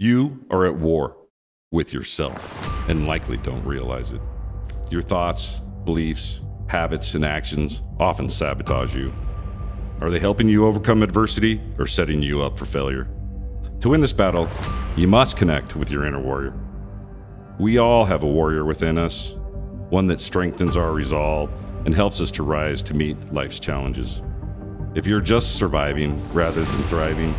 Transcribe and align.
You 0.00 0.46
are 0.52 0.64
at 0.64 0.76
war 0.76 1.16
with 1.72 1.92
yourself 1.92 2.88
and 2.88 3.08
likely 3.08 3.36
don't 3.36 3.64
realize 3.64 4.12
it. 4.12 4.20
Your 4.92 5.02
thoughts, 5.02 5.60
beliefs, 5.84 6.40
habits, 6.68 7.16
and 7.16 7.24
actions 7.24 7.82
often 7.98 8.28
sabotage 8.28 8.94
you. 8.94 9.12
Are 10.00 10.08
they 10.08 10.20
helping 10.20 10.48
you 10.48 10.66
overcome 10.66 11.02
adversity 11.02 11.60
or 11.80 11.86
setting 11.86 12.22
you 12.22 12.42
up 12.42 12.56
for 12.56 12.64
failure? 12.64 13.08
To 13.80 13.88
win 13.88 14.00
this 14.00 14.12
battle, 14.12 14.48
you 14.96 15.08
must 15.08 15.36
connect 15.36 15.74
with 15.74 15.90
your 15.90 16.06
inner 16.06 16.22
warrior. 16.22 16.54
We 17.58 17.78
all 17.78 18.04
have 18.04 18.22
a 18.22 18.28
warrior 18.28 18.64
within 18.64 18.98
us, 18.98 19.34
one 19.88 20.06
that 20.06 20.20
strengthens 20.20 20.76
our 20.76 20.92
resolve 20.92 21.50
and 21.86 21.92
helps 21.92 22.20
us 22.20 22.30
to 22.32 22.44
rise 22.44 22.84
to 22.84 22.94
meet 22.94 23.32
life's 23.32 23.58
challenges. 23.58 24.22
If 24.94 25.08
you're 25.08 25.20
just 25.20 25.56
surviving 25.56 26.22
rather 26.32 26.62
than 26.62 26.82
thriving, 26.84 27.34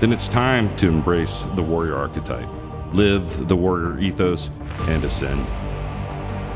then 0.00 0.12
it's 0.14 0.28
time 0.28 0.74
to 0.76 0.88
embrace 0.88 1.46
the 1.56 1.62
warrior 1.62 1.94
archetype, 1.94 2.48
live 2.94 3.48
the 3.48 3.56
warrior 3.56 3.98
ethos, 3.98 4.50
and 4.88 5.04
ascend. 5.04 5.46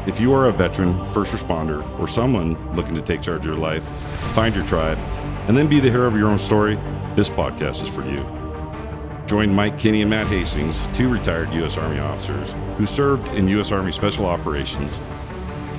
If 0.08 0.18
you 0.18 0.32
are 0.32 0.48
a 0.48 0.52
veteran, 0.52 1.12
first 1.12 1.32
responder, 1.32 1.86
or 2.00 2.08
someone 2.08 2.74
looking 2.74 2.94
to 2.94 3.02
take 3.02 3.20
charge 3.20 3.40
of 3.40 3.46
your 3.46 3.54
life, 3.54 3.84
find 4.32 4.54
your 4.54 4.66
tribe, 4.66 4.98
and 5.46 5.56
then 5.56 5.68
be 5.68 5.78
the 5.78 5.90
hero 5.90 6.06
of 6.06 6.16
your 6.16 6.28
own 6.28 6.38
story, 6.38 6.76
this 7.14 7.28
podcast 7.28 7.82
is 7.82 7.88
for 7.88 8.02
you. 8.08 8.26
Join 9.26 9.54
Mike 9.54 9.78
Kinney 9.78 10.00
and 10.00 10.10
Matt 10.10 10.26
Hastings, 10.28 10.80
two 10.94 11.10
retired 11.10 11.52
U.S. 11.52 11.76
Army 11.76 11.98
officers 11.98 12.54
who 12.78 12.86
served 12.86 13.26
in 13.28 13.46
U.S. 13.48 13.72
Army 13.72 13.92
Special 13.92 14.24
Operations 14.24 15.00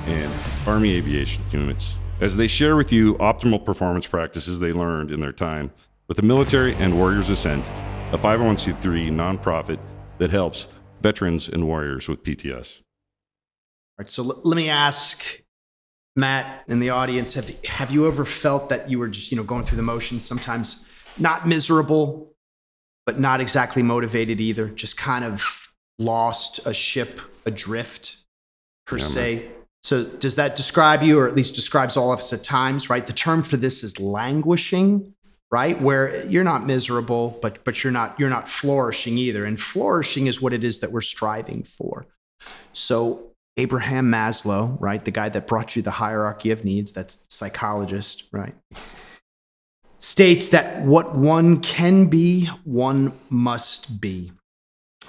and 0.06 0.32
Army 0.66 0.94
Aviation 0.94 1.42
units, 1.50 1.98
as 2.20 2.36
they 2.36 2.46
share 2.46 2.76
with 2.76 2.92
you 2.92 3.14
optimal 3.14 3.64
performance 3.64 4.06
practices 4.06 4.60
they 4.60 4.70
learned 4.70 5.10
in 5.10 5.20
their 5.20 5.32
time 5.32 5.72
with 6.08 6.16
the 6.16 6.22
Military 6.22 6.74
and 6.76 6.96
Warriors 6.96 7.30
Ascent, 7.30 7.64
a 8.12 8.18
501c3 8.18 9.10
nonprofit 9.10 9.78
that 10.18 10.30
helps 10.30 10.68
veterans 11.02 11.48
and 11.48 11.66
warriors 11.66 12.08
with 12.08 12.22
PTS. 12.22 12.80
All 12.80 14.02
right, 14.04 14.10
so 14.10 14.22
l- 14.22 14.40
let 14.44 14.56
me 14.56 14.68
ask 14.68 15.42
Matt 16.14 16.64
and 16.68 16.80
the 16.82 16.90
audience: 16.90 17.34
Have 17.34 17.64
have 17.64 17.90
you 17.90 18.06
ever 18.06 18.24
felt 18.24 18.68
that 18.70 18.88
you 18.90 18.98
were 18.98 19.08
just 19.08 19.30
you 19.30 19.36
know 19.36 19.42
going 19.44 19.64
through 19.64 19.76
the 19.76 19.82
motions, 19.82 20.24
sometimes 20.24 20.84
not 21.18 21.46
miserable, 21.48 22.32
but 23.06 23.18
not 23.18 23.40
exactly 23.40 23.82
motivated 23.82 24.40
either, 24.40 24.68
just 24.68 24.96
kind 24.96 25.24
of 25.24 25.72
lost 25.98 26.66
a 26.66 26.74
ship 26.74 27.20
adrift 27.46 28.18
per 28.86 28.96
Yeah, 28.98 29.02
man. 29.04 29.10
se? 29.10 29.48
So 29.82 30.04
does 30.04 30.36
that 30.36 30.56
describe 30.56 31.02
you, 31.02 31.18
or 31.18 31.28
at 31.28 31.34
least 31.36 31.54
describes 31.54 31.96
all 31.96 32.12
of 32.12 32.18
us 32.18 32.32
at 32.32 32.42
times, 32.42 32.90
right? 32.90 33.06
The 33.06 33.12
term 33.12 33.42
for 33.42 33.56
this 33.56 33.84
is 33.84 34.00
languishing, 34.00 35.14
right? 35.50 35.80
Where 35.80 36.26
you're 36.26 36.44
not 36.44 36.66
miserable, 36.66 37.38
but 37.42 37.64
but 37.64 37.82
you're 37.84 37.92
not 37.92 38.18
you're 38.18 38.30
not 38.30 38.48
flourishing 38.48 39.18
either. 39.18 39.44
And 39.44 39.60
flourishing 39.60 40.26
is 40.26 40.40
what 40.40 40.52
it 40.52 40.64
is 40.64 40.80
that 40.80 40.92
we're 40.92 41.00
striving 41.00 41.62
for. 41.62 42.06
So 42.72 43.32
Abraham 43.56 44.10
Maslow, 44.10 44.76
right, 44.80 45.04
the 45.04 45.10
guy 45.10 45.28
that 45.30 45.46
brought 45.46 45.76
you 45.76 45.82
the 45.82 45.92
hierarchy 45.92 46.50
of 46.50 46.64
needs, 46.64 46.92
that's 46.92 47.24
psychologist, 47.28 48.24
right, 48.30 48.54
states 49.98 50.48
that 50.48 50.82
what 50.82 51.16
one 51.16 51.60
can 51.60 52.06
be, 52.06 52.46
one 52.64 53.14
must 53.30 54.00
be, 54.00 54.30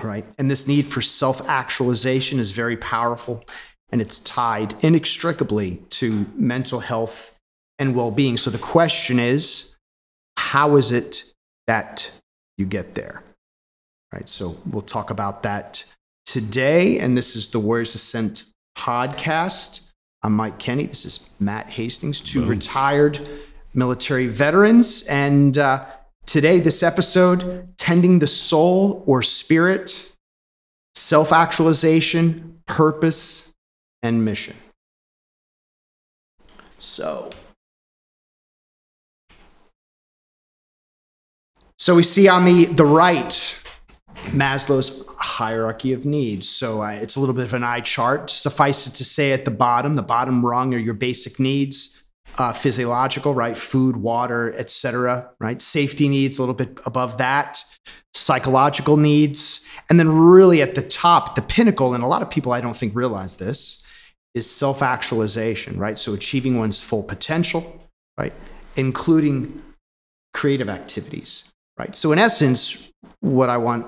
right? 0.02 0.26
And 0.38 0.50
this 0.50 0.66
need 0.66 0.88
for 0.88 1.02
self-actualization 1.02 2.40
is 2.40 2.52
very 2.52 2.78
powerful 2.78 3.44
and 3.92 4.02
it's 4.02 4.20
tied 4.20 4.82
inextricably 4.84 5.82
to 5.90 6.26
mental 6.36 6.80
health 6.80 7.38
and 7.80 7.96
well-being. 7.96 8.38
So 8.38 8.50
the 8.50 8.58
question 8.58 9.20
is, 9.20 9.76
how 10.58 10.76
is 10.76 10.92
it 10.92 11.24
that 11.68 12.10
you 12.58 12.66
get 12.66 12.96
there? 12.96 13.22
Right? 14.12 14.28
So 14.28 14.58
we'll 14.66 14.82
talk 14.82 15.12
about 15.12 15.44
that 15.44 15.86
today. 16.26 16.98
And 16.98 17.16
this 17.16 17.36
is 17.36 17.50
the 17.50 17.60
Warriors 17.60 17.94
Ascent 17.94 18.46
podcast. 18.76 19.92
I'm 20.24 20.34
Mike 20.36 20.58
Kenny. 20.58 20.88
This 20.88 21.06
is 21.06 21.20
Matt 21.40 21.70
Hastings, 21.70 22.22
two 22.22 22.40
Boom. 22.40 22.50
retired 22.50 23.30
military 23.76 24.26
veterans. 24.26 25.04
And 25.04 25.60
uh, 25.60 25.86
today, 26.26 26.60
this 26.60 26.82
episode, 26.82 27.78
Tending 27.78 28.18
the 28.18 28.26
Soul 28.26 29.04
or 29.06 29.22
Spirit, 29.22 30.12
Self 30.96 31.32
Actualization, 31.32 32.64
Purpose, 32.66 33.54
and 34.02 34.26
Mission. 34.26 34.56
So, 36.80 37.30
so 41.88 41.96
we 41.96 42.04
see 42.04 42.28
on 42.28 42.44
the, 42.44 42.66
the 42.66 42.84
right, 42.84 43.32
Maslow's 44.32 45.06
hierarchy 45.20 45.94
of 45.94 46.06
needs. 46.06 46.50
So 46.50 46.84
uh, 46.84 46.90
it's 46.90 47.16
a 47.16 47.22
little 47.22 47.34
bit 47.34 47.46
of 47.46 47.54
an 47.54 47.64
eye 47.64 47.80
chart. 47.80 48.30
Suffice 48.30 48.88
it 48.88 48.94
to 48.96 49.06
say, 49.06 49.32
at 49.32 49.46
the 49.46 49.52
bottom, 49.52 49.94
the 49.94 50.04
bottom 50.04 50.46
rung 50.46 50.74
are 50.74 50.80
your 50.80 50.96
basic 50.96 51.40
needs, 51.40 52.04
uh, 52.40 52.52
physiological, 52.52 53.34
right? 53.34 53.58
Food, 53.58 53.96
water, 53.96 54.54
etc. 54.58 55.32
Right? 55.40 55.62
Safety 55.62 56.10
needs 56.10 56.38
a 56.38 56.42
little 56.42 56.56
bit 56.56 56.78
above 56.86 57.20
that. 57.20 57.64
Psychological 58.14 58.98
needs, 58.98 59.66
and 59.90 59.98
then 59.98 60.10
really 60.10 60.62
at 60.62 60.76
the 60.76 60.82
top, 60.82 61.36
the 61.36 61.42
pinnacle, 61.42 61.94
and 61.94 62.04
a 62.04 62.08
lot 62.08 62.22
of 62.22 62.30
people 62.30 62.52
I 62.52 62.60
don't 62.60 62.76
think 62.76 62.98
realize 62.98 63.38
this, 63.38 63.82
is 64.36 64.52
self-actualization, 64.52 65.80
right? 65.80 65.98
So 65.98 66.14
achieving 66.14 66.58
one's 66.58 66.82
full 66.82 67.04
potential, 67.04 67.82
right? 68.18 68.34
Including 68.76 69.64
creative 70.34 70.68
activities, 70.68 71.46
right? 71.78 71.96
So 71.96 72.12
in 72.12 72.20
essence, 72.20 72.92
what 73.20 73.50
I 73.50 73.58
want 73.58 73.88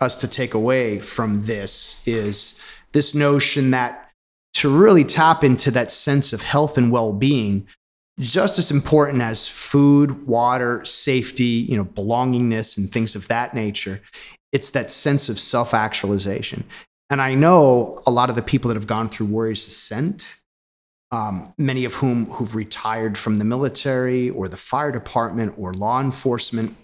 us 0.00 0.16
to 0.18 0.28
take 0.28 0.54
away 0.54 0.98
from 0.98 1.44
this 1.44 2.06
is 2.06 2.60
this 2.92 3.14
notion 3.14 3.70
that 3.70 4.10
to 4.54 4.68
really 4.68 5.04
tap 5.04 5.44
into 5.44 5.70
that 5.70 5.92
sense 5.92 6.32
of 6.32 6.42
health 6.42 6.76
and 6.76 6.90
well-being 6.90 7.66
just 8.18 8.58
as 8.58 8.70
important 8.70 9.22
as 9.22 9.48
food 9.48 10.26
water 10.26 10.84
safety 10.84 11.44
you 11.44 11.76
know 11.76 11.84
belongingness 11.84 12.76
and 12.76 12.90
things 12.90 13.14
of 13.14 13.28
that 13.28 13.54
nature 13.54 14.00
it's 14.52 14.70
that 14.70 14.90
sense 14.90 15.28
of 15.28 15.38
self-actualization 15.38 16.64
and 17.08 17.22
i 17.22 17.34
know 17.34 17.96
a 18.06 18.10
lot 18.10 18.28
of 18.28 18.36
the 18.36 18.42
people 18.42 18.68
that 18.68 18.74
have 18.74 18.86
gone 18.86 19.08
through 19.08 19.26
warriors 19.26 19.66
ascent 19.66 20.36
um, 21.12 21.52
many 21.58 21.84
of 21.84 21.94
whom 21.94 22.26
who've 22.26 22.54
retired 22.54 23.18
from 23.18 23.36
the 23.36 23.44
military 23.44 24.30
or 24.30 24.48
the 24.48 24.56
fire 24.56 24.92
department 24.92 25.54
or 25.56 25.74
law 25.74 26.00
enforcement 26.00 26.76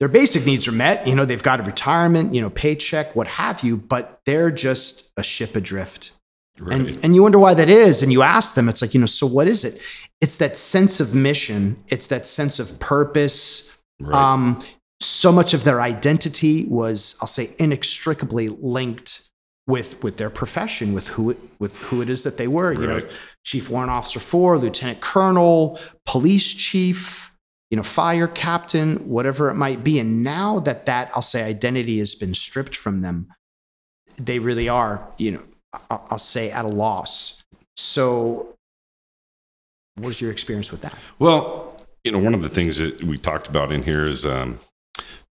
their 0.00 0.08
basic 0.08 0.44
needs 0.44 0.66
are 0.68 0.72
met. 0.72 1.06
You 1.06 1.14
know, 1.14 1.24
they've 1.24 1.42
got 1.42 1.60
a 1.60 1.62
retirement, 1.62 2.34
you 2.34 2.40
know, 2.40 2.50
paycheck, 2.50 3.14
what 3.14 3.26
have 3.26 3.62
you, 3.62 3.76
but 3.76 4.20
they're 4.26 4.50
just 4.50 5.12
a 5.16 5.22
ship 5.22 5.56
adrift. 5.56 6.12
Right. 6.58 6.78
And, 6.78 7.04
and 7.04 7.14
you 7.14 7.22
wonder 7.22 7.38
why 7.38 7.54
that 7.54 7.68
is. 7.68 8.02
And 8.02 8.12
you 8.12 8.22
ask 8.22 8.54
them, 8.54 8.68
it's 8.68 8.82
like, 8.82 8.94
you 8.94 9.00
know, 9.00 9.06
so 9.06 9.26
what 9.26 9.48
is 9.48 9.64
it? 9.64 9.80
It's 10.20 10.36
that 10.38 10.56
sense 10.56 11.00
of 11.00 11.14
mission, 11.14 11.82
it's 11.88 12.06
that 12.08 12.26
sense 12.26 12.58
of 12.58 12.78
purpose. 12.80 13.76
right. 14.00 14.14
Um, 14.14 14.60
so 15.00 15.32
much 15.32 15.52
of 15.54 15.64
their 15.64 15.80
identity 15.80 16.64
was, 16.66 17.16
I'll 17.20 17.28
say, 17.28 17.54
inextricably 17.58 18.48
linked 18.48 19.30
with 19.66 20.02
with 20.02 20.18
their 20.18 20.30
profession, 20.30 20.92
with 20.92 21.08
who 21.08 21.30
it 21.30 21.38
with 21.58 21.76
who 21.84 22.02
it 22.02 22.08
is 22.08 22.22
that 22.22 22.36
they 22.36 22.46
were. 22.46 22.72
You 22.72 22.86
know, 22.86 23.00
chief 23.44 23.70
warrant 23.70 23.90
officer 23.90 24.20
four, 24.20 24.58
lieutenant 24.58 25.00
colonel, 25.00 25.78
police 26.06 26.52
chief, 26.52 27.33
you 27.74 27.76
know, 27.76 27.82
fire 27.82 28.28
captain, 28.28 28.98
whatever 28.98 29.50
it 29.50 29.54
might 29.54 29.82
be. 29.82 29.98
And 29.98 30.22
now 30.22 30.60
that 30.60 30.86
that 30.86 31.10
I'll 31.16 31.22
say 31.22 31.42
identity 31.42 31.98
has 31.98 32.14
been 32.14 32.32
stripped 32.32 32.76
from 32.76 33.00
them, 33.00 33.32
they 34.14 34.38
really 34.38 34.68
are, 34.68 35.10
you 35.18 35.32
know, 35.32 35.42
I'll 35.90 36.20
say 36.20 36.52
at 36.52 36.64
a 36.64 36.68
loss. 36.68 37.42
So, 37.76 38.54
what 39.96 40.10
is 40.10 40.20
your 40.20 40.30
experience 40.30 40.70
with 40.70 40.82
that? 40.82 40.94
Well, 41.18 41.76
you 42.04 42.12
know, 42.12 42.18
one 42.18 42.32
of 42.32 42.44
the 42.44 42.48
things 42.48 42.76
that 42.76 43.02
we 43.02 43.18
talked 43.18 43.48
about 43.48 43.72
in 43.72 43.82
here 43.82 44.06
is 44.06 44.24
um, 44.24 44.60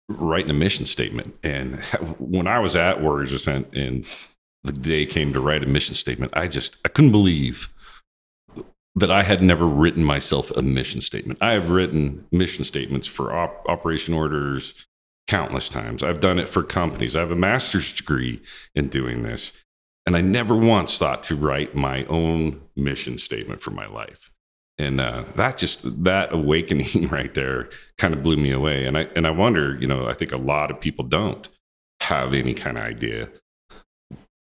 writing 0.07 0.51
a 0.51 0.53
mission 0.53 0.85
statement. 0.85 1.39
And 1.41 1.83
when 2.19 2.45
I 2.45 2.59
was 2.59 2.75
at 2.75 3.01
Warriors 3.01 3.31
Ascent 3.33 3.73
and 3.73 4.05
the 4.63 4.73
day 4.73 5.07
came 5.07 5.33
to 5.33 5.39
write 5.39 5.63
a 5.63 5.67
mission 5.67 5.95
statement, 5.95 6.37
I 6.37 6.47
just 6.47 6.77
I 6.85 6.89
couldn't 6.89 7.11
believe 7.11 7.69
that 8.97 9.11
I 9.11 9.23
had 9.23 9.41
never 9.41 9.65
written 9.65 10.03
myself 10.03 10.51
a 10.51 10.61
mission 10.61 11.01
statement. 11.01 11.39
I 11.41 11.51
have 11.51 11.69
written 11.69 12.25
mission 12.31 12.63
statements 12.63 13.07
for 13.07 13.33
op- 13.33 13.63
operation 13.67 14.13
orders 14.13 14.85
countless 15.27 15.69
times. 15.69 16.03
I've 16.03 16.21
done 16.21 16.39
it 16.39 16.49
for 16.49 16.63
companies. 16.63 17.15
I 17.15 17.19
have 17.19 17.31
a 17.31 17.35
master's 17.35 17.91
degree 17.91 18.41
in 18.73 18.87
doing 18.87 19.23
this. 19.23 19.51
And 20.05 20.15
I 20.15 20.21
never 20.21 20.55
once 20.55 20.97
thought 20.97 21.21
to 21.23 21.35
write 21.35 21.75
my 21.75 22.05
own 22.05 22.61
mission 22.75 23.17
statement 23.17 23.61
for 23.61 23.71
my 23.71 23.87
life 23.87 24.31
and 24.77 25.01
uh, 25.01 25.23
that 25.35 25.57
just 25.57 26.03
that 26.03 26.33
awakening 26.33 27.07
right 27.11 27.33
there 27.33 27.69
kind 27.97 28.13
of 28.13 28.23
blew 28.23 28.37
me 28.37 28.51
away 28.51 28.85
and 28.85 28.97
i 28.97 29.07
and 29.15 29.25
i 29.25 29.31
wonder 29.31 29.77
you 29.79 29.87
know 29.87 30.07
i 30.07 30.13
think 30.13 30.31
a 30.31 30.37
lot 30.37 30.71
of 30.71 30.79
people 30.79 31.03
don't 31.03 31.49
have 32.01 32.33
any 32.33 32.53
kind 32.53 32.77
of 32.77 32.83
idea 32.83 33.29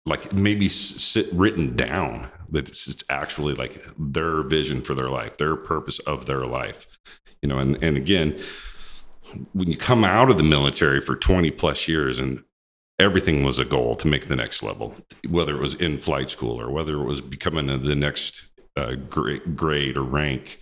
like 0.09 0.33
maybe 0.33 0.67
sit 0.67 1.31
written 1.31 1.75
down 1.75 2.27
that 2.49 2.67
it's 2.67 3.03
actually 3.09 3.53
like 3.53 3.83
their 3.97 4.43
vision 4.43 4.81
for 4.81 4.95
their 4.95 5.09
life 5.09 5.37
their 5.37 5.55
purpose 5.55 5.99
of 5.99 6.25
their 6.25 6.41
life 6.41 6.87
you 7.41 7.47
know 7.47 7.57
and 7.57 7.81
and 7.83 7.95
again 7.95 8.37
when 9.53 9.69
you 9.69 9.77
come 9.77 10.03
out 10.03 10.29
of 10.29 10.37
the 10.37 10.43
military 10.43 10.99
for 10.99 11.15
20 11.15 11.51
plus 11.51 11.87
years 11.87 12.19
and 12.19 12.43
everything 12.99 13.43
was 13.43 13.57
a 13.57 13.65
goal 13.65 13.95
to 13.95 14.07
make 14.07 14.27
the 14.27 14.35
next 14.35 14.61
level, 14.61 14.95
whether 15.27 15.55
it 15.55 15.61
was 15.61 15.73
in 15.75 15.97
flight 15.97 16.29
school 16.29 16.59
or 16.59 16.69
whether 16.69 16.95
it 16.95 17.05
was 17.05 17.21
becoming 17.21 17.67
the 17.67 17.95
next 17.95 18.49
uh, 18.75 18.93
grade 18.95 19.97
or 19.97 20.03
rank 20.03 20.59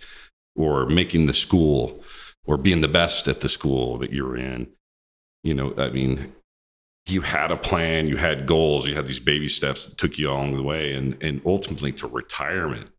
or 0.54 0.86
making 0.86 1.26
the 1.26 1.34
school 1.34 2.02
or 2.46 2.56
being 2.56 2.80
the 2.80 2.88
best 2.88 3.28
at 3.28 3.40
the 3.40 3.48
school 3.48 3.98
that 3.98 4.12
you're 4.12 4.36
in. 4.36 4.68
You 5.42 5.54
know, 5.54 5.74
I 5.76 5.90
mean, 5.90 6.32
you 7.10 7.22
had 7.22 7.50
a 7.50 7.56
plan, 7.56 8.08
you 8.08 8.16
had 8.16 8.46
goals, 8.46 8.86
you 8.86 8.94
had 8.94 9.06
these 9.06 9.20
baby 9.20 9.48
steps 9.48 9.86
that 9.86 9.98
took 9.98 10.18
you 10.18 10.30
along 10.30 10.56
the 10.56 10.62
way 10.62 10.92
and, 10.92 11.16
and 11.22 11.40
ultimately 11.44 11.92
to 11.92 12.06
retirement. 12.06 12.90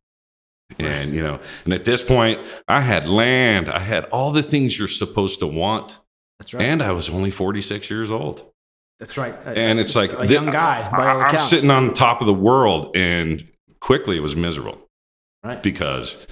And, 0.78 1.14
you 1.14 1.24
know, 1.24 1.40
and 1.66 1.74
at 1.74 1.86
this 1.86 2.04
point, 2.04 2.40
I 2.68 2.82
had 2.82 3.10
land, 3.10 3.70
I 3.70 3.80
had 3.80 4.06
all 4.06 4.32
the 4.32 4.44
things 4.44 4.78
you're 4.78 4.88
supposed 4.88 5.40
to 5.40 5.48
want. 5.48 6.00
That's 6.40 6.54
right. 6.54 6.64
And 6.64 6.84
I 6.84 6.92
was 6.92 7.10
only 7.10 7.32
46 7.32 7.90
years 7.90 8.12
old. 8.12 8.50
That's 9.00 9.18
right. 9.18 9.36
Uh, 9.46 9.52
and 9.52 9.80
it's 9.80 9.96
like 9.96 10.12
a 10.20 10.28
young 10.28 10.48
guy. 10.48 10.90
By 10.92 11.08
all 11.08 11.22
I'm 11.22 11.40
sitting 11.40 11.72
on 11.72 11.94
top 11.94 12.22
of 12.22 12.28
the 12.28 12.34
world, 12.34 12.96
and 12.96 13.50
quickly 13.80 14.18
it 14.18 14.22
was 14.22 14.36
miserable. 14.36 14.78
Right. 15.44 15.62
Because 15.64 16.28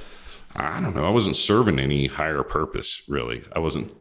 I 0.55 0.81
don't 0.81 0.95
know, 0.95 1.05
I 1.05 1.09
wasn't 1.09 1.37
serving 1.37 1.79
any 1.79 2.07
higher 2.07 2.43
purpose. 2.43 3.01
Really, 3.07 3.43
I 3.55 3.59
wasn't 3.59 3.95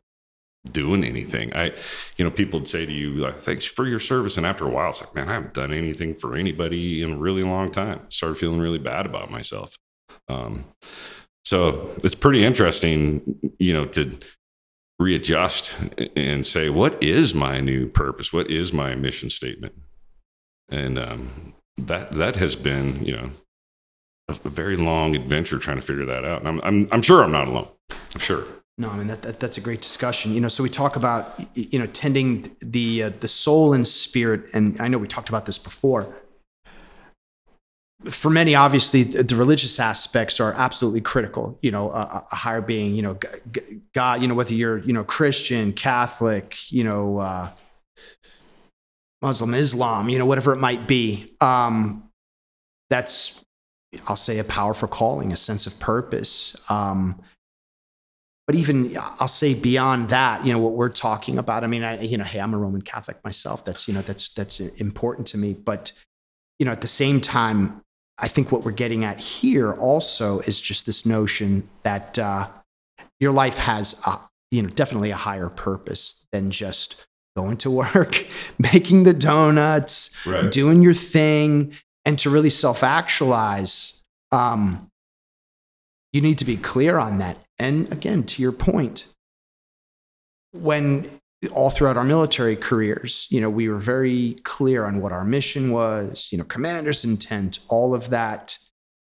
doing 0.72 1.04
anything. 1.04 1.54
I, 1.54 1.72
you 2.16 2.24
know, 2.24 2.30
people 2.30 2.60
would 2.60 2.68
say 2.68 2.86
to 2.86 2.92
you, 2.92 3.14
like, 3.14 3.36
"Thanks 3.36 3.64
for 3.64 3.86
your 3.86 4.00
service," 4.00 4.36
and 4.36 4.46
after 4.46 4.66
a 4.66 4.70
while, 4.70 4.90
it's 4.90 5.00
like, 5.00 5.14
"Man, 5.14 5.28
I 5.28 5.34
haven't 5.34 5.54
done 5.54 5.72
anything 5.72 6.14
for 6.14 6.36
anybody 6.36 7.02
in 7.02 7.12
a 7.12 7.16
really 7.16 7.42
long 7.42 7.70
time." 7.70 8.00
Started 8.08 8.38
feeling 8.38 8.60
really 8.60 8.78
bad 8.78 9.06
about 9.06 9.30
myself. 9.30 9.78
Um, 10.28 10.64
so 11.44 11.90
it's 12.02 12.16
pretty 12.16 12.44
interesting, 12.44 13.38
you 13.58 13.72
know, 13.72 13.84
to 13.86 14.18
readjust 14.98 15.74
and 16.16 16.46
say, 16.46 16.68
what 16.68 17.00
is 17.02 17.34
my 17.34 17.60
new 17.60 17.88
purpose? 17.88 18.32
What 18.32 18.50
is 18.50 18.72
my 18.72 18.94
mission 18.94 19.30
statement? 19.30 19.74
And 20.68 20.98
um, 20.98 21.54
that 21.78 22.12
that 22.12 22.36
has 22.36 22.56
been, 22.56 23.04
you 23.04 23.16
know, 23.16 23.30
a, 24.28 24.34
very 24.48 24.76
long 24.76 25.14
adventure 25.14 25.58
trying 25.58 25.76
to 25.76 25.86
figure 25.86 26.06
that 26.06 26.24
out. 26.24 26.40
And 26.40 26.48
I'm, 26.48 26.60
I'm, 26.64 26.88
I'm 26.90 27.02
sure 27.02 27.22
I'm 27.22 27.30
not 27.30 27.46
alone. 27.46 27.68
I'm 28.14 28.20
sure. 28.20 28.44
No, 28.78 28.90
I 28.90 28.96
mean 28.98 29.06
that, 29.06 29.22
that, 29.22 29.40
that's 29.40 29.56
a 29.56 29.60
great 29.62 29.80
discussion. 29.80 30.34
You 30.34 30.40
know, 30.40 30.48
so 30.48 30.62
we 30.62 30.68
talk 30.68 30.96
about 30.96 31.40
you 31.54 31.78
know 31.78 31.86
tending 31.86 32.54
the 32.60 33.04
uh, 33.04 33.10
the 33.20 33.28
soul 33.28 33.72
and 33.72 33.88
spirit, 33.88 34.52
and 34.54 34.78
I 34.80 34.88
know 34.88 34.98
we 34.98 35.08
talked 35.08 35.28
about 35.28 35.46
this 35.46 35.58
before 35.58 36.14
for 38.10 38.30
many, 38.30 38.54
obviously, 38.54 39.02
the 39.02 39.34
religious 39.34 39.80
aspects 39.80 40.38
are 40.38 40.52
absolutely 40.52 41.00
critical. 41.00 41.58
You 41.60 41.70
know, 41.70 41.90
a, 41.90 42.24
a 42.30 42.34
higher 42.34 42.60
being. 42.60 42.94
You 42.94 43.02
know, 43.02 43.18
God. 43.94 44.22
You 44.22 44.28
know, 44.28 44.34
whether 44.34 44.54
you're 44.54 44.78
you 44.78 44.92
know 44.92 45.04
Christian, 45.04 45.72
Catholic, 45.72 46.70
you 46.70 46.84
know, 46.84 47.18
uh, 47.18 47.50
Muslim, 49.22 49.54
Islam. 49.54 50.08
You 50.08 50.18
know, 50.18 50.26
whatever 50.26 50.52
it 50.52 50.58
might 50.58 50.86
be. 50.86 51.32
Um, 51.40 52.04
that's, 52.88 53.44
I'll 54.06 54.16
say, 54.16 54.38
a 54.38 54.44
powerful 54.44 54.86
calling, 54.86 55.32
a 55.32 55.36
sense 55.36 55.66
of 55.66 55.78
purpose. 55.80 56.54
Um, 56.70 57.20
but 58.46 58.54
even 58.54 58.96
I'll 59.20 59.28
say 59.28 59.54
beyond 59.54 60.10
that, 60.10 60.46
you 60.46 60.52
know, 60.52 60.58
what 60.58 60.72
we're 60.72 60.88
talking 60.88 61.36
about. 61.36 61.64
I 61.64 61.66
mean, 61.66 61.82
I, 61.82 62.00
you 62.00 62.16
know, 62.16 62.24
hey, 62.24 62.40
I'm 62.40 62.54
a 62.54 62.58
Roman 62.58 62.82
Catholic 62.82 63.22
myself. 63.24 63.64
That's 63.64 63.88
you 63.88 63.94
know, 63.94 64.02
that's 64.02 64.28
that's 64.30 64.60
important 64.60 65.26
to 65.28 65.38
me. 65.38 65.52
But 65.52 65.92
you 66.58 66.66
know, 66.66 66.72
at 66.72 66.80
the 66.80 66.88
same 66.88 67.20
time, 67.20 67.82
I 68.18 68.28
think 68.28 68.52
what 68.52 68.64
we're 68.64 68.70
getting 68.70 69.04
at 69.04 69.18
here 69.18 69.72
also 69.72 70.38
is 70.40 70.60
just 70.60 70.86
this 70.86 71.04
notion 71.04 71.68
that 71.82 72.18
uh, 72.18 72.48
your 73.20 73.32
life 73.32 73.58
has, 73.58 74.00
a, 74.06 74.18
you 74.50 74.62
know, 74.62 74.68
definitely 74.68 75.10
a 75.10 75.16
higher 75.16 75.50
purpose 75.50 76.26
than 76.32 76.50
just 76.50 77.04
going 77.36 77.58
to 77.58 77.70
work, 77.70 78.26
making 78.58 79.04
the 79.04 79.12
donuts, 79.12 80.26
right. 80.26 80.50
doing 80.50 80.82
your 80.82 80.94
thing, 80.94 81.72
and 82.04 82.18
to 82.20 82.30
really 82.30 82.50
self-actualize. 82.50 84.04
Um, 84.32 84.88
you 86.16 86.22
need 86.22 86.38
to 86.38 86.46
be 86.46 86.56
clear 86.56 86.96
on 86.98 87.18
that. 87.18 87.36
And 87.58 87.92
again, 87.92 88.24
to 88.24 88.40
your 88.40 88.50
point, 88.50 89.06
when 90.52 91.10
all 91.52 91.68
throughout 91.68 91.98
our 91.98 92.04
military 92.04 92.56
careers, 92.56 93.26
you 93.28 93.38
know, 93.38 93.50
we 93.50 93.68
were 93.68 93.76
very 93.76 94.36
clear 94.42 94.86
on 94.86 95.02
what 95.02 95.12
our 95.12 95.26
mission 95.26 95.70
was, 95.70 96.28
you 96.32 96.38
know, 96.38 96.44
commander's 96.44 97.04
intent, 97.04 97.58
all 97.68 97.94
of 97.94 98.08
that. 98.08 98.56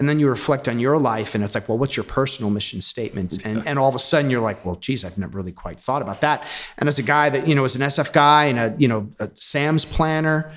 And 0.02 0.10
then 0.10 0.20
you 0.20 0.28
reflect 0.28 0.68
on 0.68 0.80
your 0.80 1.00
life 1.00 1.34
and 1.34 1.46
it's 1.46 1.56
like, 1.56 1.70
well, 1.70 1.78
what's 1.78 1.96
your 1.96 2.04
personal 2.04 2.52
mission 2.52 2.82
statement? 2.82 3.46
And, 3.46 3.66
and 3.66 3.80
all 3.80 3.88
of 3.88 3.96
a 3.96 4.00
sudden 4.00 4.30
you're 4.30 4.42
like, 4.42 4.66
well, 4.66 4.76
geez, 4.76 5.06
I've 5.06 5.18
never 5.18 5.38
really 5.38 5.54
quite 5.54 5.80
thought 5.80 6.02
about 6.02 6.20
that. 6.22 6.44
And 6.78 6.90
as 6.90 7.00
a 7.00 7.04
guy 7.04 7.30
that, 7.30 7.48
you 7.48 7.56
know, 7.56 7.64
is 7.64 7.78
an 7.78 7.84
SF 7.84 8.12
guy 8.12 8.46
and 8.46 8.60
a, 8.60 8.76
you 8.78 8.90
know, 8.90 9.10
a 9.22 9.32
SAMS 9.36 9.86
planner, 9.86 10.52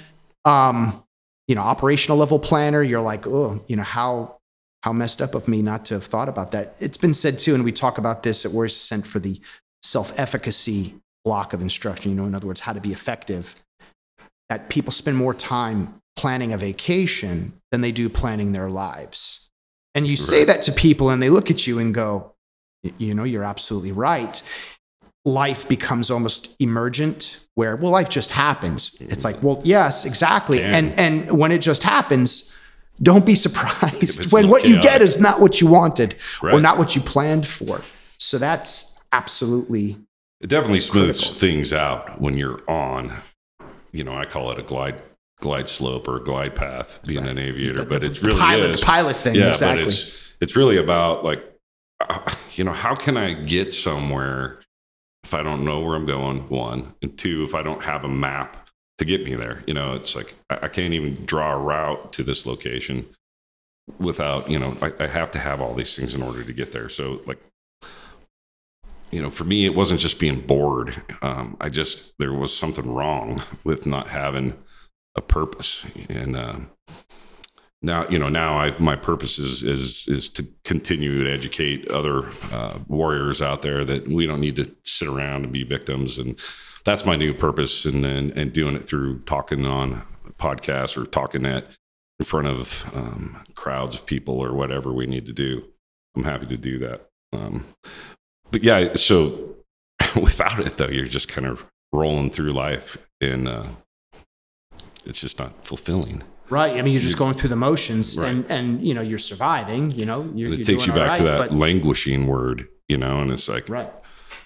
um, 0.44 1.04
you 1.46 1.54
know, 1.54 1.62
operational 1.62 2.18
level 2.18 2.40
planner, 2.40 2.82
you're 2.82 3.00
like, 3.00 3.24
oh, 3.28 3.62
you 3.68 3.76
know, 3.76 3.84
how, 3.84 4.39
how 4.82 4.92
messed 4.92 5.20
up 5.20 5.34
of 5.34 5.46
me 5.46 5.62
not 5.62 5.84
to 5.86 5.94
have 5.94 6.04
thought 6.04 6.28
about 6.28 6.52
that. 6.52 6.74
It's 6.80 6.96
been 6.96 7.14
said 7.14 7.38
too, 7.38 7.54
and 7.54 7.64
we 7.64 7.72
talk 7.72 7.98
about 7.98 8.22
this 8.22 8.44
at 8.44 8.52
Warriors 8.52 8.76
Ascent 8.76 9.06
for 9.06 9.20
the 9.20 9.40
self 9.82 10.18
efficacy 10.18 10.94
block 11.24 11.52
of 11.52 11.60
instruction, 11.60 12.12
you 12.12 12.16
know, 12.16 12.24
in 12.24 12.34
other 12.34 12.46
words, 12.46 12.60
how 12.60 12.72
to 12.72 12.80
be 12.80 12.92
effective, 12.92 13.54
that 14.48 14.68
people 14.68 14.92
spend 14.92 15.16
more 15.16 15.34
time 15.34 16.00
planning 16.16 16.52
a 16.52 16.58
vacation 16.58 17.52
than 17.70 17.80
they 17.80 17.92
do 17.92 18.08
planning 18.08 18.52
their 18.52 18.70
lives. 18.70 19.50
And 19.94 20.06
you 20.06 20.12
right. 20.12 20.18
say 20.18 20.44
that 20.44 20.62
to 20.62 20.72
people 20.72 21.10
and 21.10 21.22
they 21.22 21.30
look 21.30 21.50
at 21.50 21.66
you 21.66 21.78
and 21.78 21.94
go, 21.94 22.34
you 22.98 23.14
know, 23.14 23.24
you're 23.24 23.44
absolutely 23.44 23.92
right. 23.92 24.42
Life 25.24 25.68
becomes 25.68 26.10
almost 26.10 26.56
emergent 26.58 27.46
where, 27.54 27.76
well, 27.76 27.90
life 27.90 28.08
just 28.08 28.30
happens. 28.30 28.96
It's 29.00 29.16
mm. 29.16 29.24
like, 29.24 29.42
well, 29.42 29.60
yes, 29.64 30.06
exactly. 30.06 30.62
And 30.62 30.98
and 30.98 31.38
when 31.38 31.52
it 31.52 31.60
just 31.60 31.82
happens, 31.82 32.56
don't 33.02 33.24
be 33.24 33.34
surprised 33.34 34.32
when 34.32 34.48
what 34.48 34.62
chaotic. 34.62 34.82
you 34.84 34.88
get 34.90 35.02
is 35.02 35.20
not 35.20 35.40
what 35.40 35.60
you 35.60 35.66
wanted 35.66 36.16
right. 36.42 36.54
or 36.54 36.60
not 36.60 36.78
what 36.78 36.94
you 36.94 37.00
planned 37.00 37.46
for. 37.46 37.82
So 38.18 38.38
that's 38.38 39.00
absolutely 39.12 39.98
it 40.40 40.48
definitely 40.48 40.80
smooths 40.80 41.34
things 41.34 41.72
out 41.72 42.20
when 42.20 42.36
you're 42.36 42.62
on. 42.68 43.12
You 43.92 44.04
know, 44.04 44.14
I 44.14 44.24
call 44.24 44.50
it 44.50 44.58
a 44.58 44.62
glide 44.62 45.02
glide 45.40 45.68
slope 45.68 46.06
or 46.06 46.18
glide 46.20 46.54
path 46.54 47.00
being 47.06 47.22
right. 47.22 47.30
an 47.30 47.38
aviator, 47.38 47.84
the, 47.84 47.86
but 47.86 48.04
it's 48.04 48.22
really 48.22 48.38
pilot, 48.38 48.70
is. 48.70 48.80
pilot 48.80 49.16
thing. 49.16 49.34
Yeah, 49.34 49.48
exactly. 49.48 49.84
but 49.84 49.92
it's 49.92 50.34
it's 50.40 50.56
really 50.56 50.76
about 50.76 51.24
like, 51.24 51.42
you 52.54 52.64
know, 52.64 52.72
how 52.72 52.94
can 52.94 53.16
I 53.16 53.34
get 53.34 53.74
somewhere 53.74 54.60
if 55.24 55.34
I 55.34 55.42
don't 55.42 55.64
know 55.64 55.80
where 55.80 55.96
I'm 55.96 56.06
going? 56.06 56.48
One 56.48 56.94
and 57.02 57.16
two, 57.18 57.44
if 57.44 57.54
I 57.54 57.62
don't 57.62 57.82
have 57.82 58.04
a 58.04 58.08
map 58.08 58.69
to 59.00 59.06
get 59.06 59.24
me 59.24 59.34
there. 59.34 59.64
You 59.66 59.72
know, 59.72 59.94
it's 59.94 60.14
like 60.14 60.34
I, 60.50 60.66
I 60.66 60.68
can't 60.68 60.92
even 60.92 61.24
draw 61.24 61.54
a 61.54 61.58
route 61.58 62.12
to 62.12 62.22
this 62.22 62.44
location 62.44 63.06
without 63.98 64.48
you 64.48 64.58
know 64.58 64.76
I, 64.80 64.92
I 65.00 65.06
have 65.08 65.30
to 65.32 65.38
have 65.38 65.60
all 65.60 65.74
these 65.74 65.96
things 65.96 66.14
in 66.14 66.22
order 66.22 66.44
to 66.44 66.52
get 66.52 66.72
there. 66.72 66.88
So 66.88 67.20
like 67.26 67.38
you 69.10 69.20
know, 69.20 69.30
for 69.30 69.42
me, 69.42 69.64
it 69.64 69.74
wasn't 69.74 69.98
just 70.00 70.20
being 70.20 70.40
bored. 70.40 71.02
Um, 71.20 71.56
I 71.60 71.68
just 71.70 72.12
there 72.18 72.32
was 72.32 72.56
something 72.56 72.88
wrong 72.92 73.42
with 73.64 73.86
not 73.86 74.08
having 74.08 74.56
a 75.16 75.22
purpose, 75.22 75.84
and 76.10 76.36
uh, 76.36 76.56
now 77.80 78.06
you 78.10 78.18
know 78.18 78.28
now 78.28 78.58
I 78.58 78.78
my 78.78 78.96
purpose 78.96 79.38
is 79.38 79.62
is 79.62 80.06
is 80.08 80.28
to 80.28 80.46
continue 80.64 81.24
to 81.24 81.32
educate 81.32 81.88
other 81.88 82.26
uh, 82.52 82.80
warriors 82.86 83.40
out 83.40 83.62
there 83.62 83.82
that 83.86 84.08
we 84.08 84.26
don't 84.26 84.40
need 84.40 84.56
to 84.56 84.70
sit 84.84 85.08
around 85.08 85.44
and 85.44 85.52
be 85.54 85.64
victims, 85.64 86.18
and 86.18 86.38
that's 86.84 87.04
my 87.04 87.16
new 87.16 87.34
purpose, 87.34 87.84
and 87.84 88.04
and, 88.04 88.30
and 88.32 88.52
doing 88.52 88.76
it 88.76 88.84
through 88.84 89.20
talking 89.20 89.66
on 89.66 90.02
podcasts 90.38 90.96
or 90.96 91.06
talking 91.06 91.46
at 91.46 91.66
in 92.18 92.26
front 92.26 92.46
of 92.46 92.84
um, 92.94 93.42
crowds 93.54 93.94
of 93.94 94.06
people 94.06 94.38
or 94.38 94.52
whatever 94.52 94.92
we 94.92 95.06
need 95.06 95.26
to 95.26 95.32
do. 95.32 95.64
I'm 96.14 96.24
happy 96.24 96.46
to 96.46 96.56
do 96.56 96.78
that. 96.80 97.08
Um, 97.32 97.64
but 98.50 98.62
yeah, 98.62 98.94
so 98.94 99.56
without 100.20 100.60
it 100.60 100.76
though, 100.76 100.88
you're 100.88 101.06
just 101.06 101.28
kind 101.28 101.46
of 101.46 101.66
rolling 101.92 102.30
through 102.30 102.52
life 102.52 102.98
and 103.20 103.48
uh, 103.48 103.66
it's 105.06 105.20
just 105.20 105.38
not 105.38 105.64
fulfilling. 105.64 106.22
Right. 106.50 106.76
I 106.76 106.82
mean, 106.82 106.92
you're 106.92 107.02
just 107.02 107.16
going 107.16 107.36
through 107.36 107.50
the 107.50 107.56
motions 107.56 108.18
right. 108.18 108.28
and, 108.28 108.50
and, 108.50 108.86
you 108.86 108.92
know, 108.92 109.02
you're 109.02 109.18
surviving, 109.18 109.92
you 109.92 110.04
know, 110.04 110.30
you're, 110.34 110.52
it 110.52 110.66
takes 110.66 110.86
you 110.86 110.92
back 110.92 111.10
right, 111.10 111.18
to 111.18 111.24
that 111.24 111.54
languishing 111.54 112.26
word, 112.26 112.68
you 112.88 112.98
know, 112.98 113.20
and 113.20 113.30
it's 113.30 113.48
like, 113.48 113.68
right. 113.68 113.90